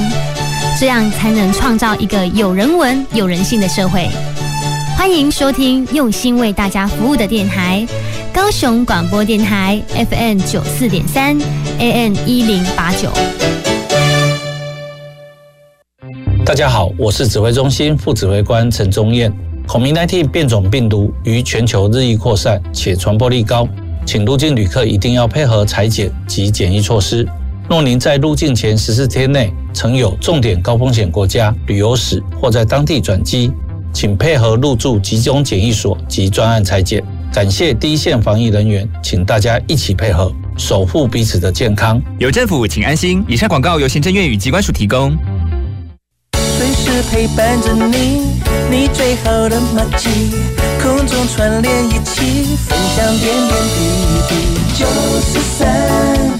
[0.82, 4.08] 这样才能创造一个有人文、有人性的社会。
[4.96, 7.86] 欢迎收听用心为大家服务的电台——
[8.34, 11.38] 高雄广播电台 FM 九四点三
[11.78, 13.12] ，AN 一零八九。
[16.44, 19.32] 大家好，我是指挥中心副指挥官陈宗彦。
[19.68, 23.68] COVID-19 变种病毒于全球日益扩散，且传播力高，
[24.04, 27.24] 请入境旅客一定要配合裁剪及检疫措施。
[27.68, 33.50] 若您在入境前十四天内曾有重点高风险国家旅游史或在当地转机，
[33.92, 37.02] 请配合入住集中检疫所及专案采检。
[37.32, 42.00] 感谢第一线防疫人员，请大家一起配合，守护彼此的健康。
[42.18, 43.24] 有政府，请安心。
[43.26, 45.16] 以上广告由行政院与机关署提供。
[47.10, 48.22] 陪伴着你，
[48.70, 50.08] 你最好的默契，
[50.80, 53.80] 空中串联一起，分享点点滴
[54.28, 54.34] 滴。
[54.78, 54.86] 九
[55.20, 56.38] 十三，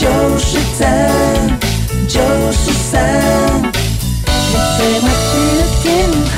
[0.00, 0.08] 九
[0.38, 1.60] 十三，
[2.08, 2.20] 九
[2.52, 4.32] 十三，你
[4.78, 6.30] 最默契的电台。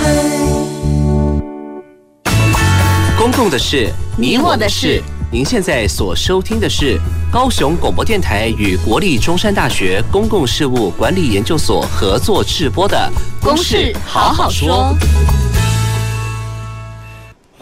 [3.16, 5.00] 公共的事，你我的事。
[5.30, 6.98] 您现在所收听的是
[7.30, 13.08] 高雄广播电台与国立中山大学公共事务管理研究所合作制播的
[13.44, 14.92] 《公事好好说》。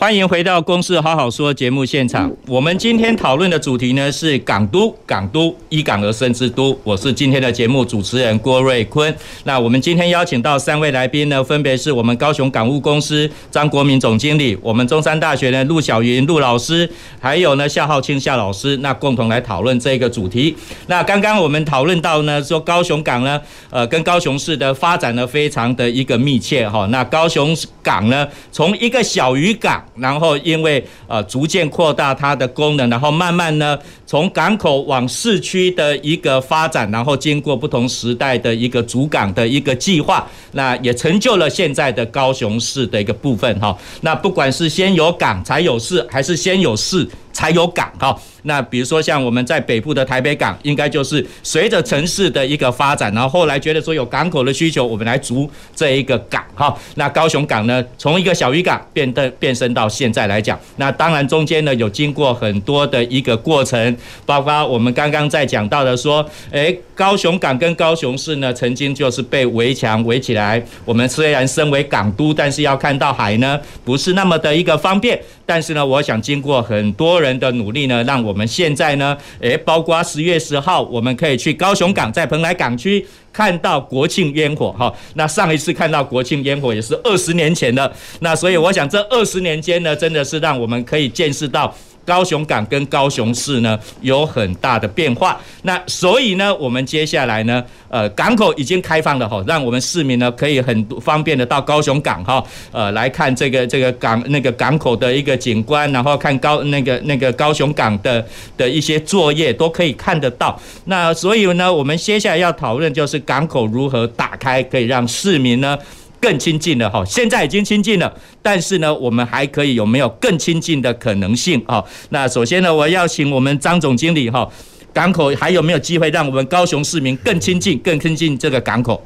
[0.01, 2.33] 欢迎回到《公事好好说》节目现场。
[2.47, 6.75] 我们今天讨论的主题呢是港都，港都依港而生之都。
[6.83, 9.15] 我是今天的节目主持人郭瑞坤。
[9.45, 20.57] 那我们今天邀请到三位来宾呢，分别是我们高雄港务公司张国民总经理，我们中山大学的陆小云陆老师，还有呢夏浩清夏老师，那共同来讨论这个主题。
[20.87, 26.87] 那刚刚我们讨论到呢，说高雄港呢，呃，跟高雄市的发展呢，非常的一个密切哈。
[26.87, 29.85] 那高雄港呢，从一个小渔港。
[30.01, 43.77] 然后因为呃逐渐扩大它的功能，然后慢慢呢从港口往市区的一个发展，然后经过不同时代的一个主港的一个计划，那也成就了现在的高雄市的一个部分哈。
[44.01, 48.17] 那不管是先有港才有市，还是先有市才有港哈。
[48.45, 56.75] 那比如说像我们在北部的台北港，应该就是随着城市的一个发展，然后后来觉得说有港口的需求，我们来筑这一个港哈。
[56.95, 70.63] 那高雄港呢，从一个小渔港变得变身到现在来讲，那当然中间呢有经过很多的一个过程，包括我们刚刚在讲到的说，诶，高雄港跟高雄市呢曾经就是被围墙围起来。
[70.87, 75.21] 我们虽然身为港都，但是要看到海呢不是那么的一个方便。
[75.51, 84.95] 但是呢，我想经过很多人的努力呢，让我们现在呢，诶，包括十月十号，我们可以去高雄港，在蓬莱港区看到国庆烟火哈。
[85.15, 87.93] 那上一次看到国庆烟火也是二十年前的。
[88.21, 91.75] 那所以我想这二十年间呢，真的是让我们可以见识到。
[92.05, 108.25] 高雄港跟高雄市呢有很大的变化，那所以呢，我们接下来呢，呃，港口已经开放了哈，让我们市民呢可以很方便的到高雄港哈，呃，来看这个这个港那个港口的一个景观，然后看高那个那个高雄港的
[108.57, 110.61] 的一些作业都可以看得到。
[110.87, 115.79] 那所以呢，我们接下来要讨论就是港口如何打开，可以让市民呢。
[116.21, 121.83] 更亲近了哈，现在已经亲近了，但是呢，我们还可以有没有更亲近的可能性啊？
[122.11, 124.49] 那首先呢，我要请我们张总经理哈，
[124.93, 129.03] 港口还有没有机会让我们高雄市民更亲近、更亲近这个港口？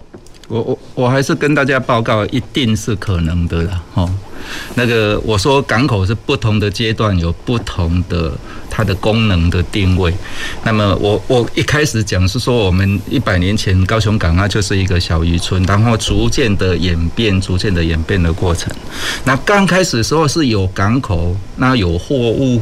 [0.48, 4.08] 我我我还是跟大家报告，一定是可能的啦，哈。
[4.74, 8.30] 那个我说港口是不同的阶段有不同的
[8.68, 10.12] 它的功能的定位。
[10.62, 18.70] 那么我我一开始讲是说，我们一百年前高雄港它就是一个小渔村，然后逐渐的演变，逐渐的演变的过程。
[19.24, 22.60] 那刚开始的时候是有港口，那有货物，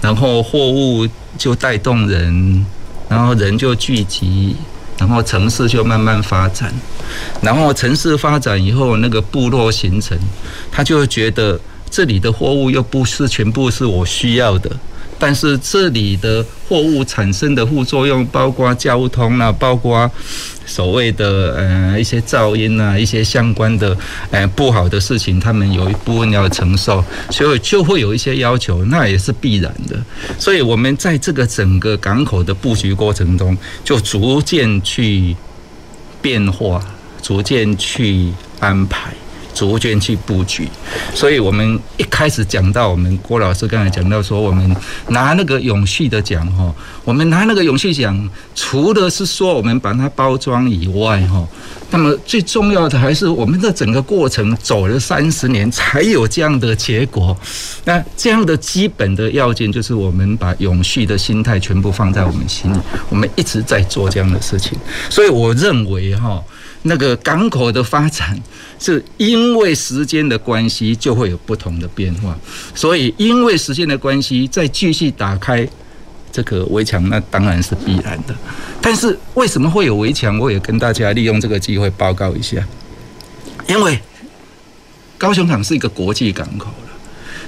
[0.00, 2.64] 然后货物就带动人，
[3.08, 4.54] 然后人就聚集。
[4.98, 6.72] 然后城市就慢慢发展，
[7.42, 10.18] 然后城市发展以后，那个部落形成，
[10.72, 14.70] 他就觉得这里的货物又不是全部是我需要的，
[15.18, 20.10] 但是这里的货物产生的副作用，包括交通啊，包括
[20.66, 23.96] 所谓的呃一些噪音啊，一些相关的
[24.30, 29.96] 呃不好的事情，他们有一部分要承受，所以就会有一些要求，那也是必然的。
[30.38, 35.34] 所以我们在这个整个港口的布局过程中，就逐渐去
[36.20, 36.84] 变化，
[37.22, 39.12] 逐渐去安排。
[39.56, 40.68] 逐渐去布局，
[41.14, 44.76] 所以我们一开始讲到，我们郭老师刚才讲到说，我们
[45.08, 46.70] 拿那个永续的奖哈，
[47.04, 51.42] 我们拿那个永续奖，除了是说我们把它包装以外哈，
[51.90, 57.34] 那么最重要的还是我们的整个过程走了三十年才有这样的结果。
[57.86, 62.78] 那这样的基本的要件就是我们把永续的心态全部放在我们心里，
[63.08, 64.78] 我们一直在做这样的事情。
[65.08, 66.44] 所以我认为哈。
[66.88, 68.40] 那个港口的发展，
[68.78, 72.36] 是因为时间的关系，就会有不同的变化。
[72.74, 75.68] 所以，因为时间的关系，再继续打开
[76.30, 78.34] 这个围墙，那当然是必然的。
[78.80, 80.38] 但是，为什么会有围墙？
[80.38, 82.64] 我也跟大家利用这个机会报告一下。
[83.68, 83.98] 因为
[85.18, 86.68] 高雄港是一个国际港口，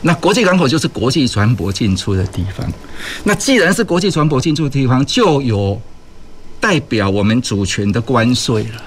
[0.03, 2.67] 那国际港口就是国际船舶进出的地方。
[3.23, 5.81] 那既然是国际船舶进出的地方，就有
[6.59, 8.83] 代表我们主权的关税了。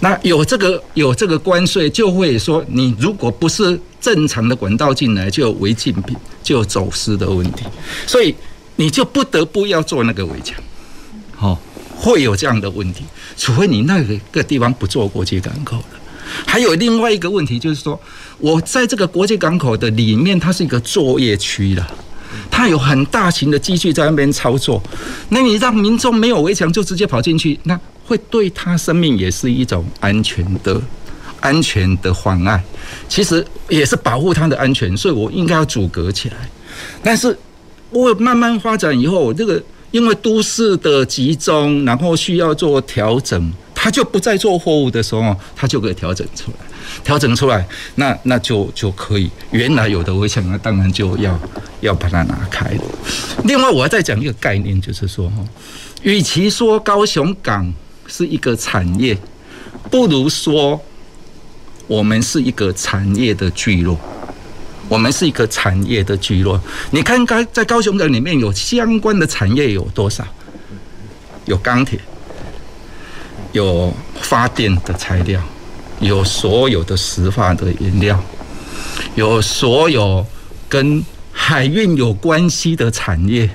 [0.00, 7.64] 那有这个有这个关税，就会说你如果不是正常的管道进来，就有违禁品，就有走私的问题，
[8.06, 8.32] 所以
[8.76, 10.54] 你就不得不要做那个围墙，
[11.34, 11.60] 好，
[11.96, 13.02] 会有这样的问题，
[13.36, 15.98] 除非你那个个地方不做国际港口了。
[16.46, 18.00] 还有另外一个问题就是说，
[18.38, 21.84] 我在这个国际港口的里面，它是一个作业区了，
[22.48, 24.80] 它有很大型的机具在那边操作，
[25.30, 27.76] 那你让民众没有围墙就直接跑进去，那。
[28.08, 30.80] 会对他生命也是一种安全的、
[31.40, 32.64] 安全的妨碍，
[33.06, 36.36] 其实也是保护他的安全，所以我应该要阻隔起来。
[37.02, 37.38] 但是
[37.90, 46.56] 我慢慢发展以后，这个因为都市的集中，然后需要做调整，他就不再做货物的时候，他就可以调整出来，
[47.04, 49.30] 调整出来，那那就就可以。
[49.50, 51.38] 原来有的围墙，那当然就要
[51.82, 52.74] 要把它拿开。
[53.44, 55.44] 另外，我要再讲一个概念，就是说哈，
[56.02, 57.70] 与其说高雄港。
[58.08, 59.16] 是一个产业，
[59.88, 60.80] 不如说
[61.86, 63.96] 我们是一个产业的聚落。
[64.88, 66.58] 我们是一个产业的聚落。
[66.90, 70.26] 你看，刚在高雄港里面有相关的产业有多少？
[71.44, 72.00] 有钢铁，
[73.52, 73.92] 有
[74.22, 75.42] 发电的材料，
[76.00, 78.18] 有所有的石化的原料，
[79.14, 80.24] 有所有
[80.70, 83.50] 跟海运有关系的产业。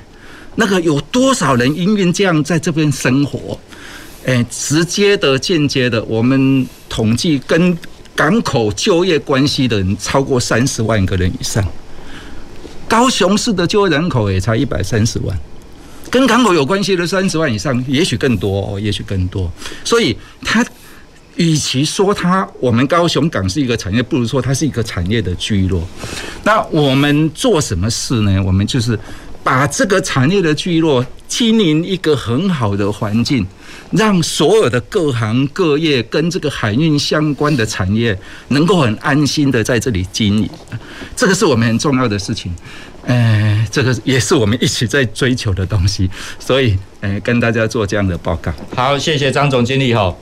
[0.55, 3.59] 那个有多少人因为这样在这边生活？
[4.25, 7.77] 诶，直接的、间接的，我们统计跟
[8.15, 11.63] 港口就业关系的人超过三十万个人以上。
[12.87, 15.37] 高雄市的就业人口也才一百三十万，
[16.11, 19.51] 跟港口有关系的三十万以上，也许更多哦，也许更多。
[19.83, 20.63] 所以，它
[21.35, 25.85] 与其说它我们高雄港是一个产业，不如说它是一个产业的聚落。
[26.43, 28.41] 那我们做什么事呢？
[28.43, 28.97] 我们就是
[29.43, 33.45] 把这个产业的聚落经营一个很好的环境。
[33.91, 38.17] 让所有的各行各业跟这个海运相关的产业
[38.47, 40.49] 能够很安心的在这里经营，
[41.15, 42.51] 这个是我们很重要的事情。
[43.05, 48.51] 呃，这个也是我们一起在追求的东西，所以呃，跟大家做这样的报告。
[48.75, 50.15] 好，谢谢张总经理哈。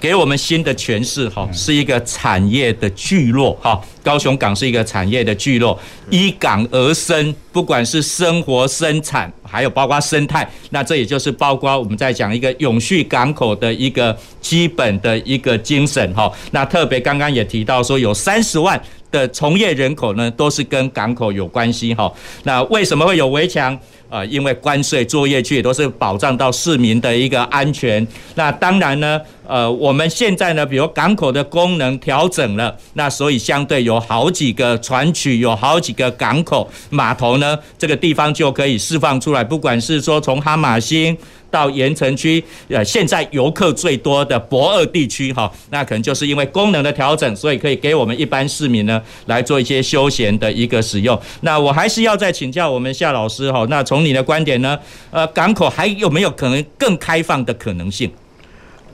[0.00, 3.78] 给我们新的诠释哈，是一个产业的聚落哈。
[4.02, 16.32] 高雄港是一个产业的聚落，依港而生，不管是生活生产，还有包括生态，那这也就是包括我们在讲一个永续港口的一个基本的一个精神哈。
[16.52, 18.80] 那特别刚刚也提到说，有三十万
[19.10, 22.08] 的从业人口呢，都是跟港口有关系哈。
[22.44, 23.76] 那为什么会有围墙？
[24.08, 28.06] 啊，因为关税作业区也都是保障到市民的一个安全。
[28.36, 41.16] 那当然呢，呃，我们现在呢，比如港口的功能调整了，那所以相对有好几个船区，有好几个港口码头呢，这个地方就可以释放出来，不管是说从哈马星。
[41.50, 51.18] 到盐城区，呃，现在游客最多的博二地区，哈，那可能就是因为功能的调整，所以可以给我们一般市民呢来做一些休闲的一个使用。
[51.40, 54.78] 那我还是要再请教我们夏老师，哈，那从你的观点呢，
[55.10, 58.10] 呃，港口还有没有可能更开放的可能性？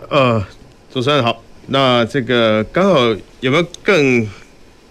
[0.09, 0.40] 呃，
[0.92, 3.00] 主持人好，那这个刚好
[3.40, 4.24] 有没有更？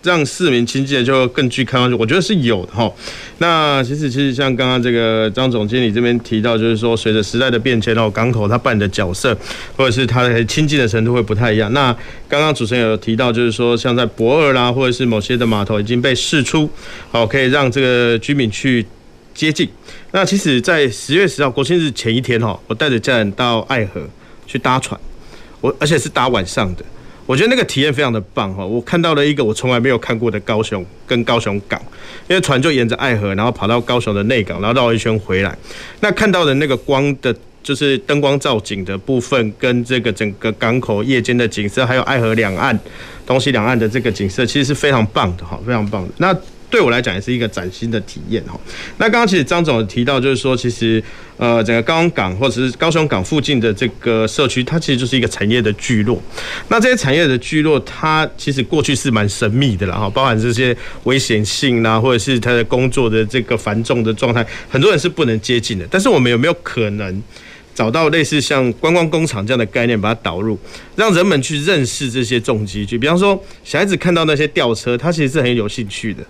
[0.03, 2.91] 让市民亲近的就更具开放性，我觉得是有的哈。
[3.37, 9.35] 那其实其实像刚刚这个张总经理这边提到，就是说随着时代的变迁，然后港口它扮演的角色，
[9.75, 11.71] 或者是它的亲近的程度会不太一样。
[11.73, 11.95] 那
[12.27, 16.69] 刚刚主持人有提到，就是说像在博二啦，或者是某些的码头已经被释出，
[17.11, 18.85] 好可以让这个居民去
[19.33, 19.67] 接近。
[20.11, 24.01] 那其实，在十月十号国庆日前一天哈，我带着家人到爱河
[24.45, 24.99] 去搭船，
[25.59, 26.85] 我而且是搭晚上的，
[27.25, 28.65] 我觉得那个体验非常的棒哈。
[28.65, 31.81] 我看到了一个我从来没有看过的高雄跟高雄港，
[32.27, 35.57] 因为船就沿着爱河，然后跑到高雄的内港，然后绕一圈回来。
[36.01, 42.77] 那看到的那个光的，就是灯光造景的部分，跟这个整个港口夜间的景色，还有爱河两岸、
[43.25, 46.13] 东西两岸的这个景色，其实是非常棒的哈，非常棒的。
[46.17, 46.35] 那
[46.73, 48.59] 对我来讲也是一个崭新的体验哈。
[48.97, 51.01] 那刚刚其实张总提到，就是说其实
[51.37, 56.19] 呃整个高雄港或者是高雄港附近的这个社区，它其实就是一个产业的聚落。
[56.69, 65.85] 那这些产业的聚落，它其实过去是蛮神秘的啦哈，包含这些危险性啦，或者是它的工作的这个繁重的状态，很多人是不能接近的。
[65.91, 67.21] 但是我们有没有可能
[67.75, 70.57] 找到类似像观光工厂这样的概念，把它导入，
[70.95, 72.97] 让人们去认识这些重机具？
[72.97, 76.23] 比方说小孩子看到那些吊车，他其实是很有兴趣的。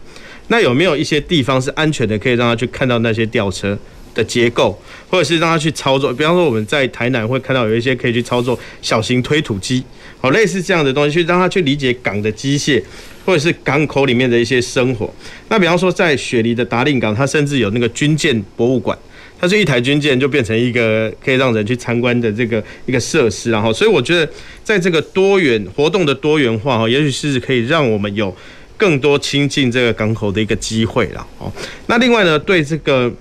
[0.48, 3.78] 那有没有一些地方是安全的，可以让他去看到那些吊车
[4.14, 4.78] 的结构，
[5.10, 6.14] 或者是让他去操作？
[6.14, 9.84] 比方说我们在台南会看到有一些可以去操作小型推土机，
[10.20, 12.84] 好，类似这样的东西，去让他去理解港的机械，
[13.26, 15.12] 或者是港口里面的一些生活。
[15.50, 18.96] 那比方说在雪梨的达令港，它甚至有那个军舰博物馆，
[19.40, 24.30] 它是一台军舰就变成一个可以让人去参观的这个一个设施，然后所以我觉得
[24.64, 28.36] 在这个多元活动的多元化哈，也许是可以让我们有。
[28.78, 31.52] 更多亲近这个港口的一个机会了哦。
[31.88, 33.12] 那另外呢，对这个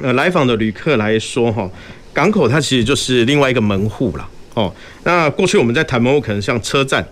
[0.00, 1.70] 呃来访的旅客来说哈，
[2.12, 4.72] 港口它其实就是另外一个门户了哦。
[5.04, 7.06] 那过去我们在谈门户，可能像车站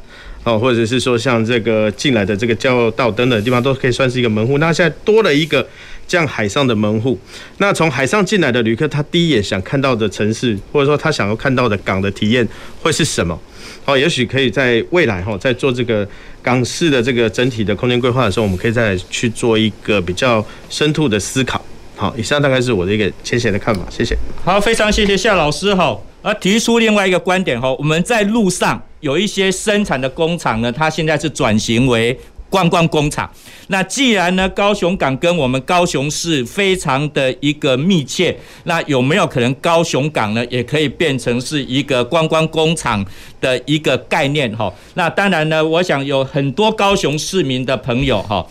[0.45, 4.59] 哦，或者是说像这个进来的这个交道等等的地方，都可以算是一个门户。
[4.59, 5.67] 那现在多了一个
[6.09, 7.19] 这样海上的门户。
[7.59, 12.47] 那从海上进来的旅客，他第一眼想看到的城市，或者说他想要看到的港的体验
[12.81, 13.39] 会是什么？
[13.85, 16.07] 好，也许可以在未来哈，在做这个
[16.43, 21.65] 港市的这个整体的空间规划的时候，我们可以再去做一个比较深度的思考。
[21.95, 24.17] 好，以上大概是我的一个浅显的看法，谢谢。
[24.45, 32.19] 好，非常谢谢夏老师哈，而提出另外一个观点哈，我们在路上有一些生产的工厂呢，它现在是转型为。
[32.53, 33.29] 观光工厂，
[33.69, 43.03] 那既然呢，高雄港跟我们高雄市非常的一个密切，那有没有可能高雄港呢，也可以变成是一个观光工厂
[43.41, 44.71] 的一个概念哈？
[44.93, 48.47] 那当然呢，我想有很多高雄市民的朋友哈，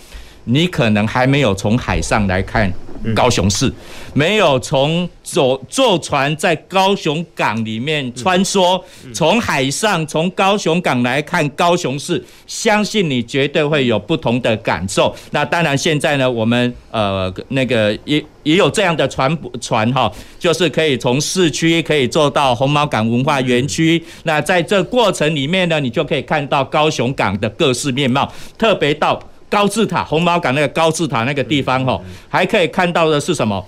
[0.45, 2.73] 你可能还没有从海上来看。
[3.15, 3.71] 高雄市
[4.13, 8.81] 没有从坐坐船在高雄港里面穿梭，
[9.13, 15.15] 从海上从高雄港来看高雄市，相信你绝对会有不同的感受。
[15.31, 24.03] 那当然，现在呢，我们呃那个也也有这样的船船哈，就是可以从市区可以坐到红毛港文化园区。
[24.23, 29.21] 那在这过程里面呢，你就可以看到高雄港的各式面貌，特别到。
[29.51, 31.99] 高字塔，红毛港那个高字塔那个地方哈，
[32.29, 33.63] 还可以看到的是什么？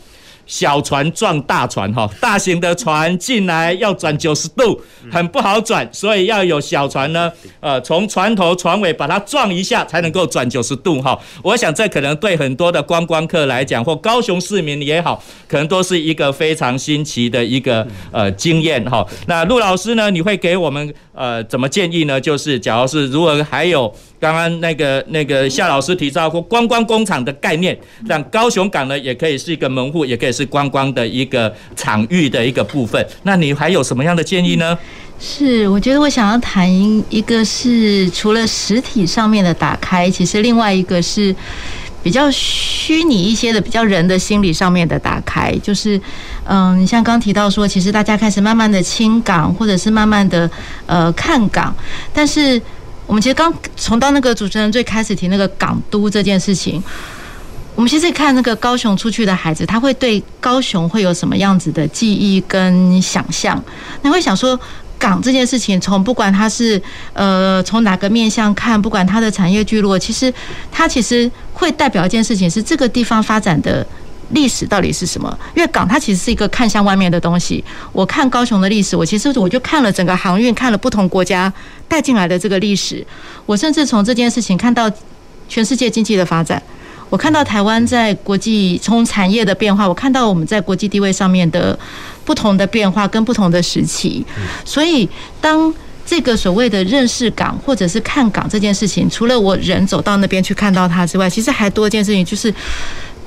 [0.46, 4.78] 小船撞大船哈，大型的船进来要转九十度，
[5.10, 7.32] 很不好转，所以要有小船呢，
[7.62, 11.18] 呃，从船头船尾把它撞一下才能够转九十度哈。
[11.42, 19.08] 我想这可能对很多的观光客来讲，或高雄市民也好，可能都是一个非常新奇的一个呃经验哈。
[19.28, 22.20] 那陆老师呢，你会给我们呃怎么建议呢？
[22.20, 23.90] 就是假如是如果还有
[24.24, 30.34] 刚刚那个那个夏老师提到过观光工厂的概念，让高雄港呢也可以是一个门户，也可以。
[30.34, 34.76] 是观光的一个场域的一个部分，那你还有什么样的建议呢？
[35.20, 36.68] 是，我觉得我想要谈
[37.08, 41.36] 一个是除了实体上面的打开，其实另外一个是
[42.02, 45.52] 比较虚拟一些的，比较人的心理上面的打开。
[45.62, 46.02] 就是，
[46.46, 50.50] 嗯，你像刚提到说，其实大家开始慢慢的亲港，或者是慢慢的
[50.88, 51.72] 呃看港，
[52.12, 52.60] 但是
[53.06, 56.84] 我们其实刚从到那个主持人最开始提那个港都这件事情。
[57.76, 63.60] 我们其实看那个高雄出去的孩子，他会对高雄会有什么样子的记忆跟想象？
[64.04, 64.60] 你会想说，
[65.00, 66.80] 港这件事情，从不管他是
[67.14, 70.32] 呃从哪个面向看，不管它的产业聚落，其实
[70.72, 73.84] 它其实会代表一件事情，是这个地方发展的
[74.34, 75.38] 历史到底是什么？
[75.56, 77.64] 因为港它其实是一个看向外面的东西。
[77.92, 81.52] 我看高雄的历史，我其实我就看了整个航运，看了不同国家
[81.88, 83.06] 带进来的这个历史。
[83.46, 84.92] 我甚至从这件事情看到
[85.48, 86.62] 全世界经济的发展。
[87.10, 91.78] 我看到台湾在国际从产业的变化，我看到我们在国际地位上面的
[92.26, 94.26] 不同的变化跟不同的时期，
[94.66, 95.08] 所以
[95.40, 95.72] 当
[96.04, 102.52] 这个所谓的认识港或者是看港这件事情，除了我人走到那边去看到它之外，其实还多一件事情，就是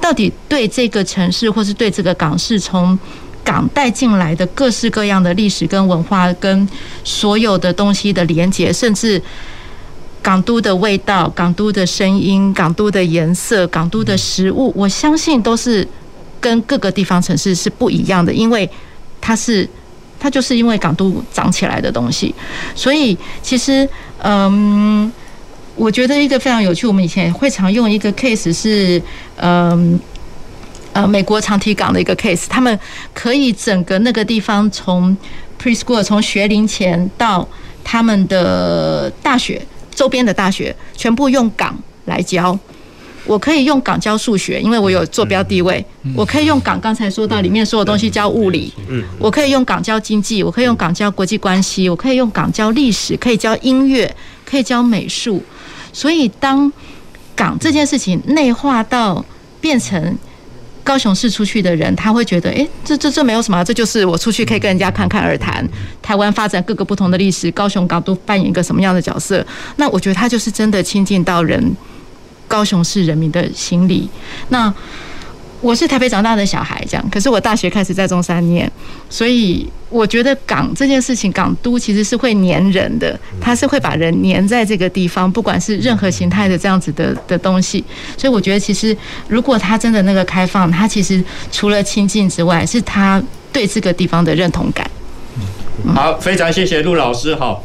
[0.01, 2.99] 到底对这个城市或是对这个港市从
[3.42, 6.68] 港带进来的各式各样的历史跟文化跟
[7.05, 9.22] 所有的东西的连接，甚至。
[10.22, 15.86] 港都的味道，港都的声音，港都的颜色，港都的食物，我相信都是
[16.40, 18.68] 跟各个地方城市是不一样的，因为
[19.20, 19.68] 它是
[20.18, 22.34] 它就是因为港都长起来的东西，
[22.74, 23.88] 所以其实
[24.18, 25.12] 嗯，
[25.77, 29.01] 我觉得一个非常有趣，我们以前会常用一个 case 是
[29.37, 30.01] 嗯
[30.93, 32.79] 呃美国长堤港的一个 case，他们
[33.12, 35.14] 可以整个那个地方从
[35.62, 37.47] preschool 从学龄前到
[37.85, 39.61] 他们的大学
[39.95, 42.59] 周边的大学全部用港来教。
[43.27, 45.85] 我可以用港教数学，因为我有坐标地位。
[46.14, 48.72] 我可以用港，刚才说到里面所有东西教物理。
[49.18, 54.14] 我可以用港教经济，我可以用港教国际关系，我可以用港教历史，可以教音乐，
[54.45, 55.43] 可以教美术。
[55.97, 56.70] 所以当
[57.34, 59.24] 港这件事情内化到
[59.62, 60.18] 变成
[60.84, 65.66] 高雄市出去的人，他会觉得，诶，这这这没有什么，这就是我出去可以跟人家侃侃而谈。
[66.03, 69.44] 台湾发展各个不同的历史，高雄港都扮演一个什么样的角色？
[69.76, 71.74] 那我觉得他就是真的亲近到人。
[72.49, 74.09] 高雄市人民的心理。
[74.51, 74.72] 那
[75.61, 77.11] 我是台北长大的小孩，这样。
[77.11, 78.71] 可是我大学开始在中山念，
[79.09, 87.83] 所以我觉得港这件事情，港都其实是会黏人的，它是会把人黏在这个地方，不管是任何形态的这样子的的东西。
[88.17, 88.97] 所以我觉得，其实
[89.29, 94.89] 如果它真的那个开放，它其实除了亲近之外，是他对这个地方的认同感。
[95.95, 97.59] 好，非常谢谢陆老师，哈。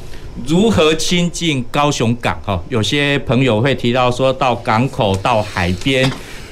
[0.48, 2.40] 如何亲近高雄港？
[2.44, 6.10] 哈，有些朋友会提到说，到港口、到海边，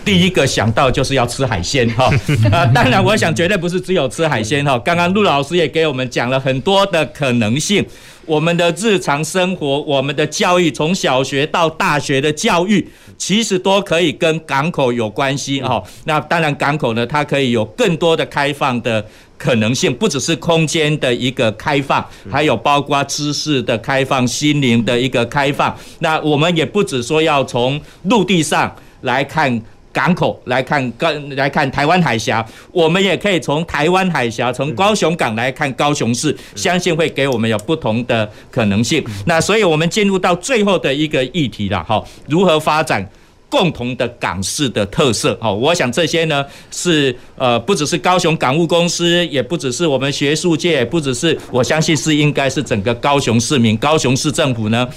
[0.10, 2.10] 第一个想到就是要吃海鲜，哈。
[2.52, 4.76] 啊，当然，我想绝对不是只有吃海鲜，哈。
[4.80, 7.86] 刚刚陆老师也给我们讲了很多的可能性。
[8.26, 12.90] 我们的日常生活，我们的教育，从小学到大学的教育，
[13.20, 15.84] 其实都可以跟港口有关系，哈。
[16.06, 19.06] 那当然，港口呢，它可以有更多的开放的。
[19.38, 25.74] 可能性不只是空间的一个开放，还有包括知识的开放、心灵的一个开放。
[26.00, 29.62] 那我们也不只说要从陆地上来看
[29.92, 39.04] 港口，来看跟来看台湾海峡，我们也可以从台湾海峡、从高雄港来看高雄市，相信会给我们有不同的可能性。
[39.26, 43.10] 那所以我们进入到最后的一个议题了，哈，如何发展？
[43.52, 54.88] 共同的港市的特色，好，我想这些呢是呃，不只是高雄港务公司，也不只是我们学术界，也不只是我相信是应该是整个高雄市民、高雄市政府呢。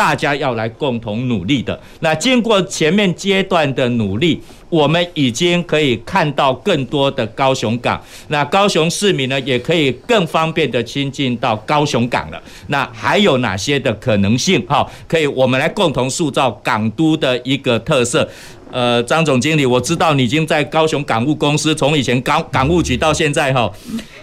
[0.00, 1.78] 大家要来共同努力的。
[1.98, 4.40] 那经过前面阶段的努力，
[4.70, 8.02] 我们已经可以看到更多的高雄港。
[8.28, 12.42] 那高雄市民呢，也可以更方便的亲近到高雄港了。
[12.68, 14.58] 那还有哪些的可能性？
[14.66, 18.26] 哈，可以我们来共同塑造港都的一个特色。
[18.72, 23.70] 呃，张总经理，我知道你已经在高雄港务公司，从以前港港务局到现在哈，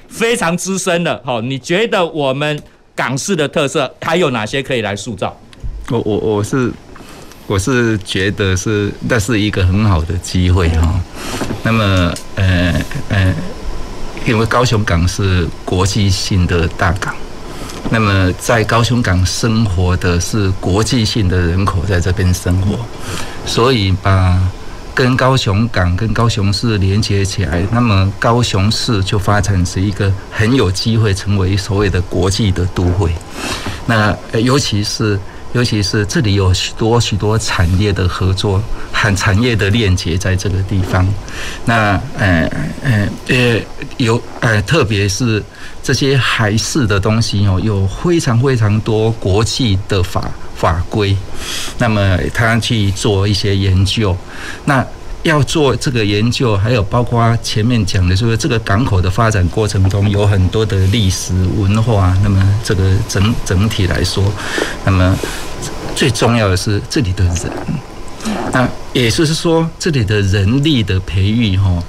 [0.08, 1.16] 非常资深了。
[1.24, 2.60] 哈，你觉得我们
[2.96, 5.38] 港市的特色还有哪些可以来塑造？
[5.90, 6.70] 我我我是
[7.48, 11.00] 我是觉得是那是一个很好的机会哈。
[11.64, 12.74] 那么呃
[13.08, 13.34] 呃，
[14.26, 17.16] 因为高雄港是国际性的大港，
[17.90, 22.80] 那么在高雄港生活的是国际性的人口在这边生活，
[23.46, 24.38] 所以把
[24.94, 33.10] 跟高雄港跟高雄市连接起来，那么高雄市就发展是一个很有机会成为所谓的国际的都会。
[33.86, 35.18] 那尤其是。
[35.54, 41.08] 尤其是这里有许多许多产业的合作和产业的链接在这个地方，
[41.66, 42.50] 那呃
[42.84, 43.60] 呃呃
[43.98, 45.44] 有呃特别是
[45.82, 51.16] 这些海事的东西哦，有非常非常多国际的法法规，
[51.78, 54.16] 那么他去做一些研究，
[54.66, 54.86] 那。
[55.24, 62.16] 要做这个研究，还有包括前面讲的，就是这个港口的发展过程中有很多的历史文化。
[62.24, 64.24] 那么这个整整体来说，
[64.86, 65.18] 那么
[65.96, 67.52] 最重要的是这里的人。
[68.52, 71.84] 那也就是说，这里的人力的培育，哈，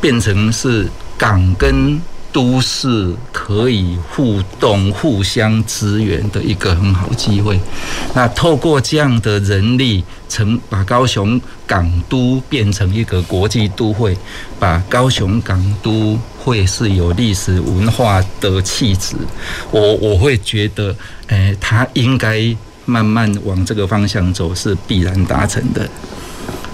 [0.00, 0.86] 变成是
[1.18, 2.00] 港跟。
[2.34, 7.60] 都市可以互动、互相支援的一个很好机会。
[8.12, 10.04] 那透过这样的人力，
[10.34, 14.16] 成把高雄港都变成一个国际都会，
[14.58, 19.14] 把高雄港都会是有历史文化的气质。
[19.70, 20.94] 我我会觉得，
[21.28, 22.54] 诶，它应该
[22.84, 25.88] 慢慢往这个方向走，是必然达成的。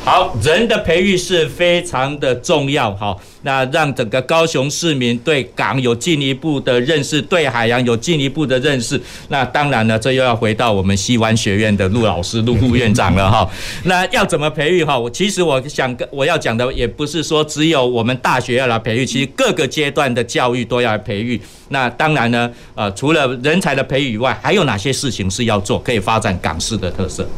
[0.03, 2.93] 好，人的培育是非常的重要。
[2.97, 9.01] 好，那让整个高雄市民对港有进一步的认识，对海洋有进一步的认识。
[9.29, 13.49] 那当然呢，这又要回到我们西湾学院的陆老师、陆副院长了哈。
[13.85, 14.99] 那要怎么培育哈？
[14.99, 21.39] 我其实我想跟我要讲的也不是说只有我们大学要来培育，其实各个阶段的教育都要来培育。
[21.69, 27.29] 那当然呢，呃，除了人才的培育以外，还有哪些事情是要做，可以发展港市的特色？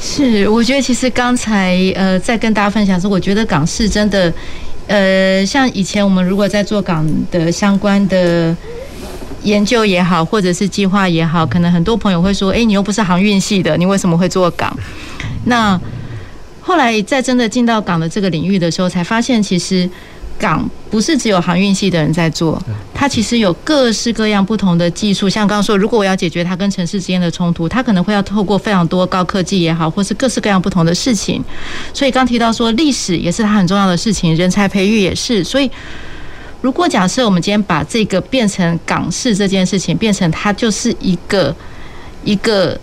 [0.00, 4.32] 是，我觉得其实刚才呃在跟大家分享的时候，我觉得港市真的
[4.86, 8.54] 呃，像以前我们如果在做港的相关的
[9.42, 14.76] 研究也好，或者是计划也好，可能很多朋友会说：“哎，你又不是航运系的，你为什么会做港？”
[15.46, 15.80] 那
[16.60, 19.88] 后来在真的进到港的这个领域的时候，才发现其实。
[20.38, 22.62] 港不是只有航运系的人在做，
[22.92, 25.28] 它其实有各式各样不同的技术。
[25.28, 31.42] 像刚刚说，如果我要解决它跟城市之间的冲突，它可能会要透过非常多高科技也好，或是各式各样不同的事情。
[31.92, 35.42] 所以刚提到说，历史也是它很重要的事情，人才培育也是。
[35.42, 35.70] 所以，
[36.60, 41.54] 如果假设我们今天把这个变成港事这件事情，变成它就是一个
[42.24, 42.78] 一个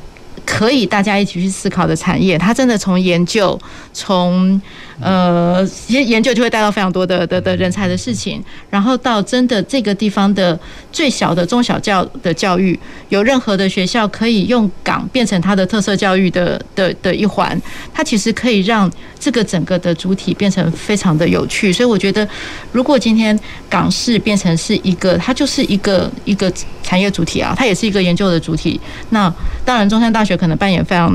[0.45, 3.59] 可以大家一起去思考的产业，它真的从研究
[3.93, 4.59] 从。
[5.01, 10.57] 呃，研研究就会带到非常多的的的人才的事情，然后到真的这个地方的
[10.91, 12.79] 最小的中小教的教育，
[13.09, 17.59] 有任何的学校可以用港变成它的特色教育的的的一环，
[17.93, 18.89] 它其实可以让
[19.19, 21.73] 这个整个的主体变成非常的有趣。
[21.73, 22.27] 所以我觉得，
[22.71, 23.37] 如果今天
[23.67, 26.51] 港市变成是一个，它就是一个一个
[26.83, 28.79] 产业主体啊，它也是一个研究的主体。
[29.09, 29.33] 那
[29.65, 31.11] 当然，中山大学可能扮演非常，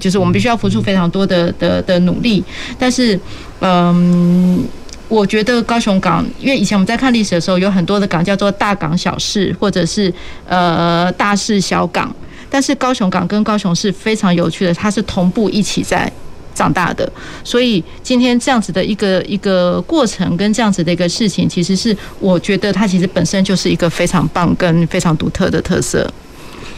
[0.00, 2.42] 就是我们必须要付出非常多的的的努力，
[2.78, 3.18] 但是。
[3.60, 4.64] 嗯，
[5.08, 10.12] 我觉得高雄港，因为以前我们在看历史的时候，有很多的港叫做大港小事，或者是
[10.48, 12.14] 呃大事小港。
[12.48, 16.10] 但是高雄港跟高雄市非常有趣的，它是同步一起在
[16.54, 17.10] 长大的。
[17.42, 26.08] 所以今天这样子的一个一个过程，跟这样子的一个事情，其实是我觉得它其实本身就是一个非常棒跟非常独特的特色。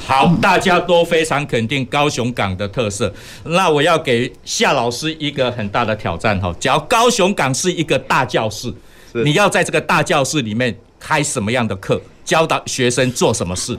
[0.08, 3.12] 好，大家都非常肯定高雄港的特色。
[3.44, 8.72] 那我要给夏老师一个很大的挑战哈，只要高雄港是一个大教室，
[9.12, 13.78] 你要在这个大教室里面开什么样的课，教导学生做什么事？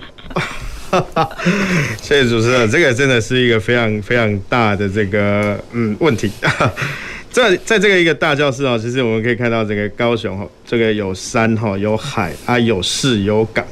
[1.99, 6.31] 谢谢主持人，这个真的是一个非常非常大的这个嗯问题。
[7.31, 13.63] 在在这个一个大教室哦，其实我们可以看到这个高雄哈，这个有山哈，有海啊，有市有港。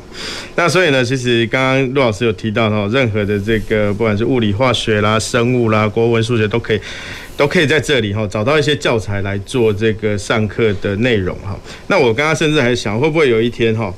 [0.55, 6.79] 那所以呢，其实刚刚陆老师有提到哈，任何的这个不管是物理、化学啦、生物啦、国文、数学都可以，
[7.35, 11.59] 都可以在这里哈找到一些教材来做这个上课的内容哈。
[11.87, 13.91] 那我刚刚甚至还想，会不会有一天哈，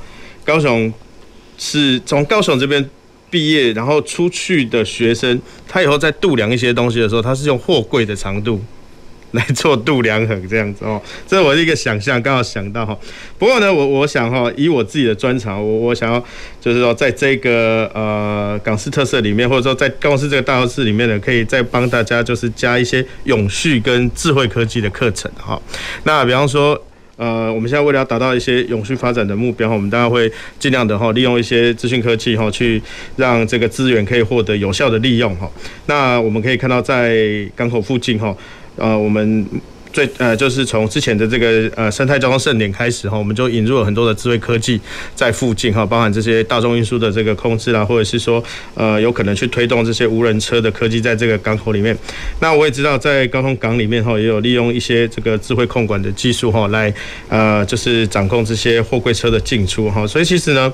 [0.46, 0.92] 高雄
[1.58, 2.90] 是从高雄这边
[3.30, 8.62] 毕业，然后出去的学生，他以后在度量一些东西的时候，他是用货柜的长度。
[9.34, 12.98] 来做度量衡这样子哦，这是我的一个想象，刚好想到哈。
[13.38, 16.20] 不过呢，我我想哈，以我自己的专长，我我想要
[16.60, 25.62] 就是说，在这个呃港式特色里面，或者说在公司这个大教室里面呢，可以再帮大家就是加一些永续跟智慧科技的课程哈。
[26.06, 26.82] 那比方说，
[27.18, 32.82] 呃，我们现在为了要达到一些永续发展的目标，我们当然会尽量的哈，利用一些资讯科技哈，去
[33.16, 35.48] 让这个资源可以获得有效的利用哈。
[35.86, 38.36] 那我们可以看到，在港口附近哈。
[38.80, 39.46] 呃，我们
[39.92, 44.80] 最呃，就是从之前的这个呃生态交通盛典开始哈，我们就引入了很多的智慧科技
[45.16, 48.44] 在附近哈，包含这些大众运输的这个控制啦，或者是说
[48.76, 51.98] 呃，有可能去推动这些无人车的科技在这个港口里面。
[52.40, 56.94] 那我也知道，在高雄港里面哈，也有利用一些这个智慧控管的技术哈，来
[57.28, 60.06] 呃，就是掌控这些货柜车的进出哈。
[60.06, 60.72] 所以其实呢，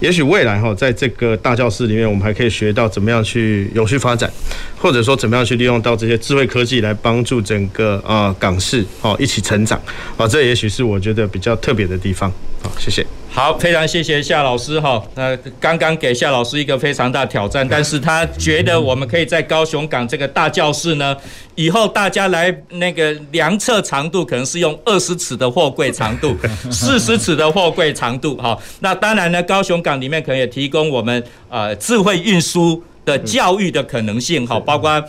[0.00, 4.32] 也许未来哈，在这个大教室里面，我们还可以学到怎么样去有序发展。
[4.78, 9.80] 或者说怎么样去利用到这些智慧科技来帮助整个啊港市哦一起成长
[10.16, 12.32] 啊，这也许是我觉得比较特别的地方。
[12.62, 13.04] 好，谢谢。
[13.28, 15.02] 好，非常谢谢夏老师哈。
[15.14, 21.16] 那刚刚给夏老师一个非常大挑战，但是他觉得我们可以在高雄港这个大教室呢，
[21.54, 26.36] 以后大家来那个量测长度，可能是用二十尺的货柜长度，
[26.70, 28.36] 四十尺的货柜长度。
[28.36, 32.82] 哈，那当然呢，高雄港里面可能也提供我们呃智慧运输。
[33.04, 35.02] 的教育的可能性哈，包括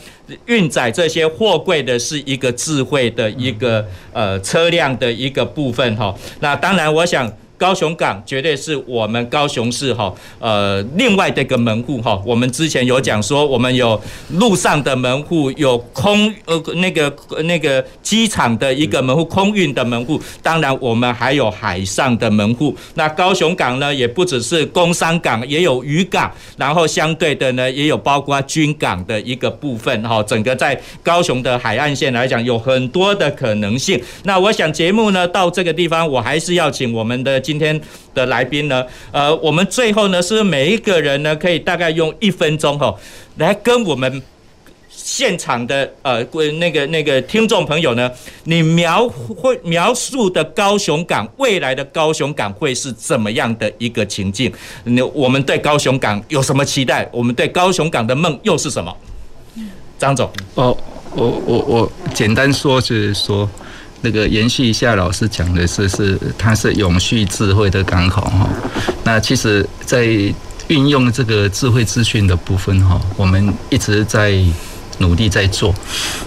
[0.46, 6.14] 运载这些货柜的是一个智慧的一个呃车辆的一个部分哈。
[6.40, 7.32] 那当然，我想。
[7.64, 12.22] 高雄港绝对是我们高雄市哈，呃，另外的一个门户哈。
[12.26, 13.98] 我们之前有讲说，我们有
[14.32, 20.22] 陆上的门户，有空呃那个那个机场的一个门户，空运的门户。
[20.42, 22.76] 当然，我们还有海上的门户。
[22.96, 30.22] 那高雄港呢，也不只是工商港，也有渔港，然后相对的呢，也有包括军港的一个部分哈。
[30.24, 33.98] 整个在高雄的海岸线来讲，有很多的可能性。
[34.24, 37.40] 那我想节目呢到这个地方，我还是要请我们的。
[37.54, 37.80] 今天
[38.16, 42.92] 的来宾呢，呃，我们最后呢是每一个人呢可以大概用一分钟哈，
[43.38, 44.20] 来跟我们
[44.90, 48.10] 现场的呃那个那个听众朋友呢，
[48.46, 54.52] 你描绘描述的高雄港未来的高雄港会是怎么样的一个情境？
[54.86, 57.08] 那我们对高雄港有什么期待？
[57.12, 58.98] 我们对高雄港的梦又是什么？
[60.00, 60.76] 张总，哦，
[61.16, 63.48] 我我我简单说是说。
[64.04, 68.48] 那个延续一下老师讲的是是它是永续智慧的港口哈。
[69.04, 70.06] 那其实，在
[70.68, 74.40] 运用这个智慧资讯的部分哈，我们一直在。
[75.00, 75.74] 努力在做，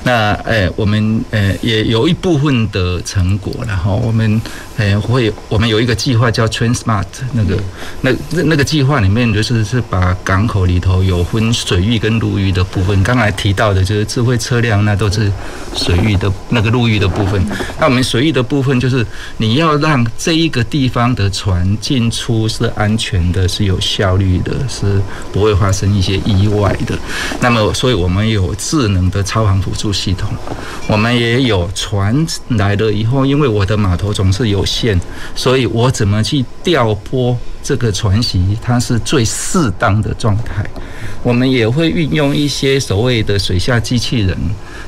[0.02, 4.42] 那诶，我们诶也有一部分的成果，然后我们
[4.78, 7.56] 诶会，我们有一个计划叫 Transmart，那个
[8.02, 15.32] 那那那个计划里面就是是把港口里头有分水域跟陆域的部分，刚才提到的就是智慧车辆，那都是
[15.74, 17.42] 水域的那个陆域的部分。
[17.80, 19.06] 那我们水域的部分就是
[19.38, 25.00] 你要让这一个地方的船进出是安全的，是有效率的，是
[25.32, 26.98] 不会发生一些意外的。
[27.40, 28.54] 那么，所以我们有。
[28.58, 30.28] 智能的超航辅助系统，
[30.88, 35.00] 我们也有船来了以后，因为我的码头总是有限，
[35.34, 40.66] 所以我怎么去调拨这个船席，它是最适当的状态。
[41.22, 44.36] 我们也会运用一些所谓的水下机器人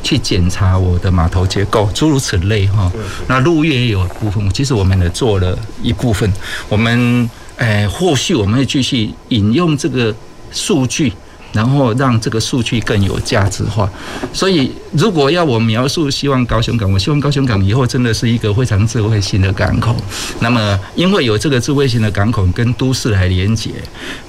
[0.03, 2.93] 去检查我的码头结构，诸如此类哈。
[3.27, 6.31] 那陆域也有部分，其实我们也做了一部分。
[6.69, 10.15] 我们诶，后续我们会继续引用这个
[10.53, 11.13] 数据。
[11.53, 13.91] 然后让这个数据更有价值化。
[14.33, 19.95] 所以，如果要我描述希望高雄港，我希望高雄港以后真的是一个非常智慧型的港口。
[20.41, 23.71] 那么，因为有这个智慧型的港口跟都市来连接，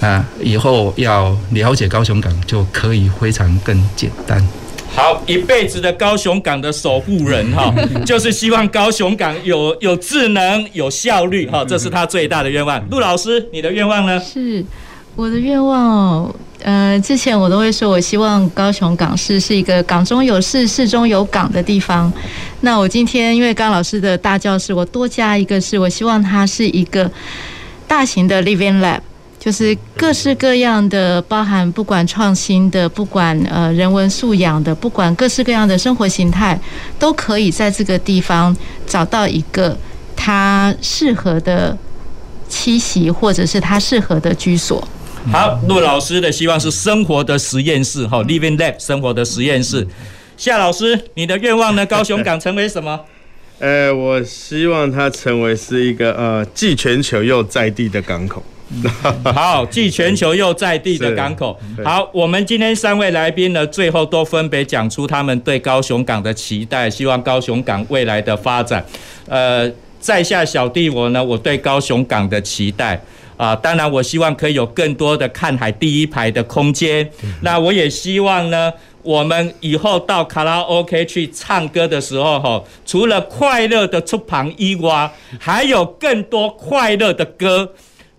[0.00, 4.44] 啊，以后要了解高雄港就可以非常更简单。
[4.92, 7.72] 好，一辈子的高雄港的守护人哈，
[8.04, 12.84] 就是希望高雄港有有智能、有效率哈，这是他最大的愿望。
[12.90, 14.18] 陆老师，你的愿望呢？
[14.20, 14.64] 是
[15.20, 16.34] 我的愿望。
[16.62, 22.10] 呃，之前我都会说，我希望高雄港市是一个港中有市、市中有港的地方。
[22.62, 27.10] 那我今天因为刚老师的大教室，我多加一个是，我希望它是一个
[27.86, 29.00] 大型的 Living Lab，
[29.38, 36.58] 就是各式各样的，包含不管创新的，不管呃人文素养的，不管各式各样的生活形态，
[36.98, 38.56] 都可以在这个地方
[38.86, 39.76] 找到一个
[40.16, 41.76] 它适合的
[42.50, 44.86] 栖息，或者是它适合的居所。
[45.28, 49.86] 好，陆老师的希望是生活的实验室，哈，Living Lab，生活的实验室。
[50.36, 51.84] 夏老师，你的愿望呢？
[51.84, 52.98] 高雄港成为什么？
[53.58, 58.42] 呃，我希望它成为是一个呃，既全球又在地的港口。
[59.24, 61.58] 好，既全球又在地的港口。
[61.84, 68.82] 好，我们今天三位来宾呢，最后都分别讲出他们对高雄港的期待，希望高雄港未来的发展。
[69.28, 72.98] 呃，在下小弟我呢，我对高雄港的期待。
[73.40, 77.10] 啊，当然，我希望可以有更多的看海第一排的空间。
[77.40, 78.70] 那我也希望呢，
[79.02, 87.72] 我们以后到卡拉 OK 去唱歌的时候，哈，除了快乐的出旁伊娃，还有更多快乐的歌。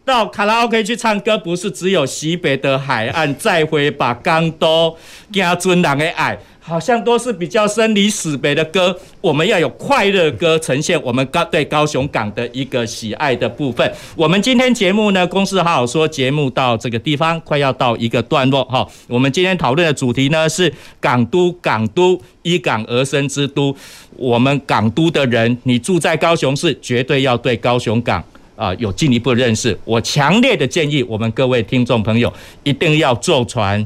[0.04, 4.98] 到卡拉 OK 去唱歌，不是只有西北的海岸，再回把江都
[5.32, 6.36] 加尊人的爱。
[6.64, 13.92] 好像都是比较生离死别的歌，我们要有快乐歌呈现我们高对高雄港的一个喜爱的部分。
[14.16, 18.88] 我们今天节目呢，公司好好说节目到这个地方快要到一个段落哈。
[19.08, 23.76] 我们今天讨论的主题呢是港都，港都依港而生之都。
[24.16, 28.24] 我们港都的人，你住在高雄市，绝对要对高雄港
[28.56, 29.76] 啊有进一步认识。
[29.84, 32.32] 我强烈的建议我们各位听众朋友
[32.64, 33.86] 一定要坐船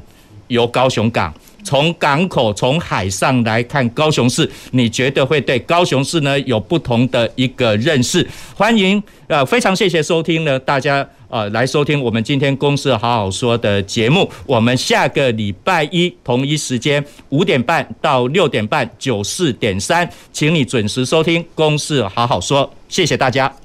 [0.50, 1.34] 游高雄港。
[1.66, 8.26] 从港口、从海上来看高雄市，你觉得会对高雄市呢有不同的一个认识？
[8.56, 14.30] 欢迎，呃，非常谢谢收听呢，大家呃来收听我们今天公事好好说的节目。
[14.46, 22.72] 我们下个礼拜一同一时间五点半到六点半九四点三，请你准时收听公事好好说。
[22.88, 23.65] 谢谢大家。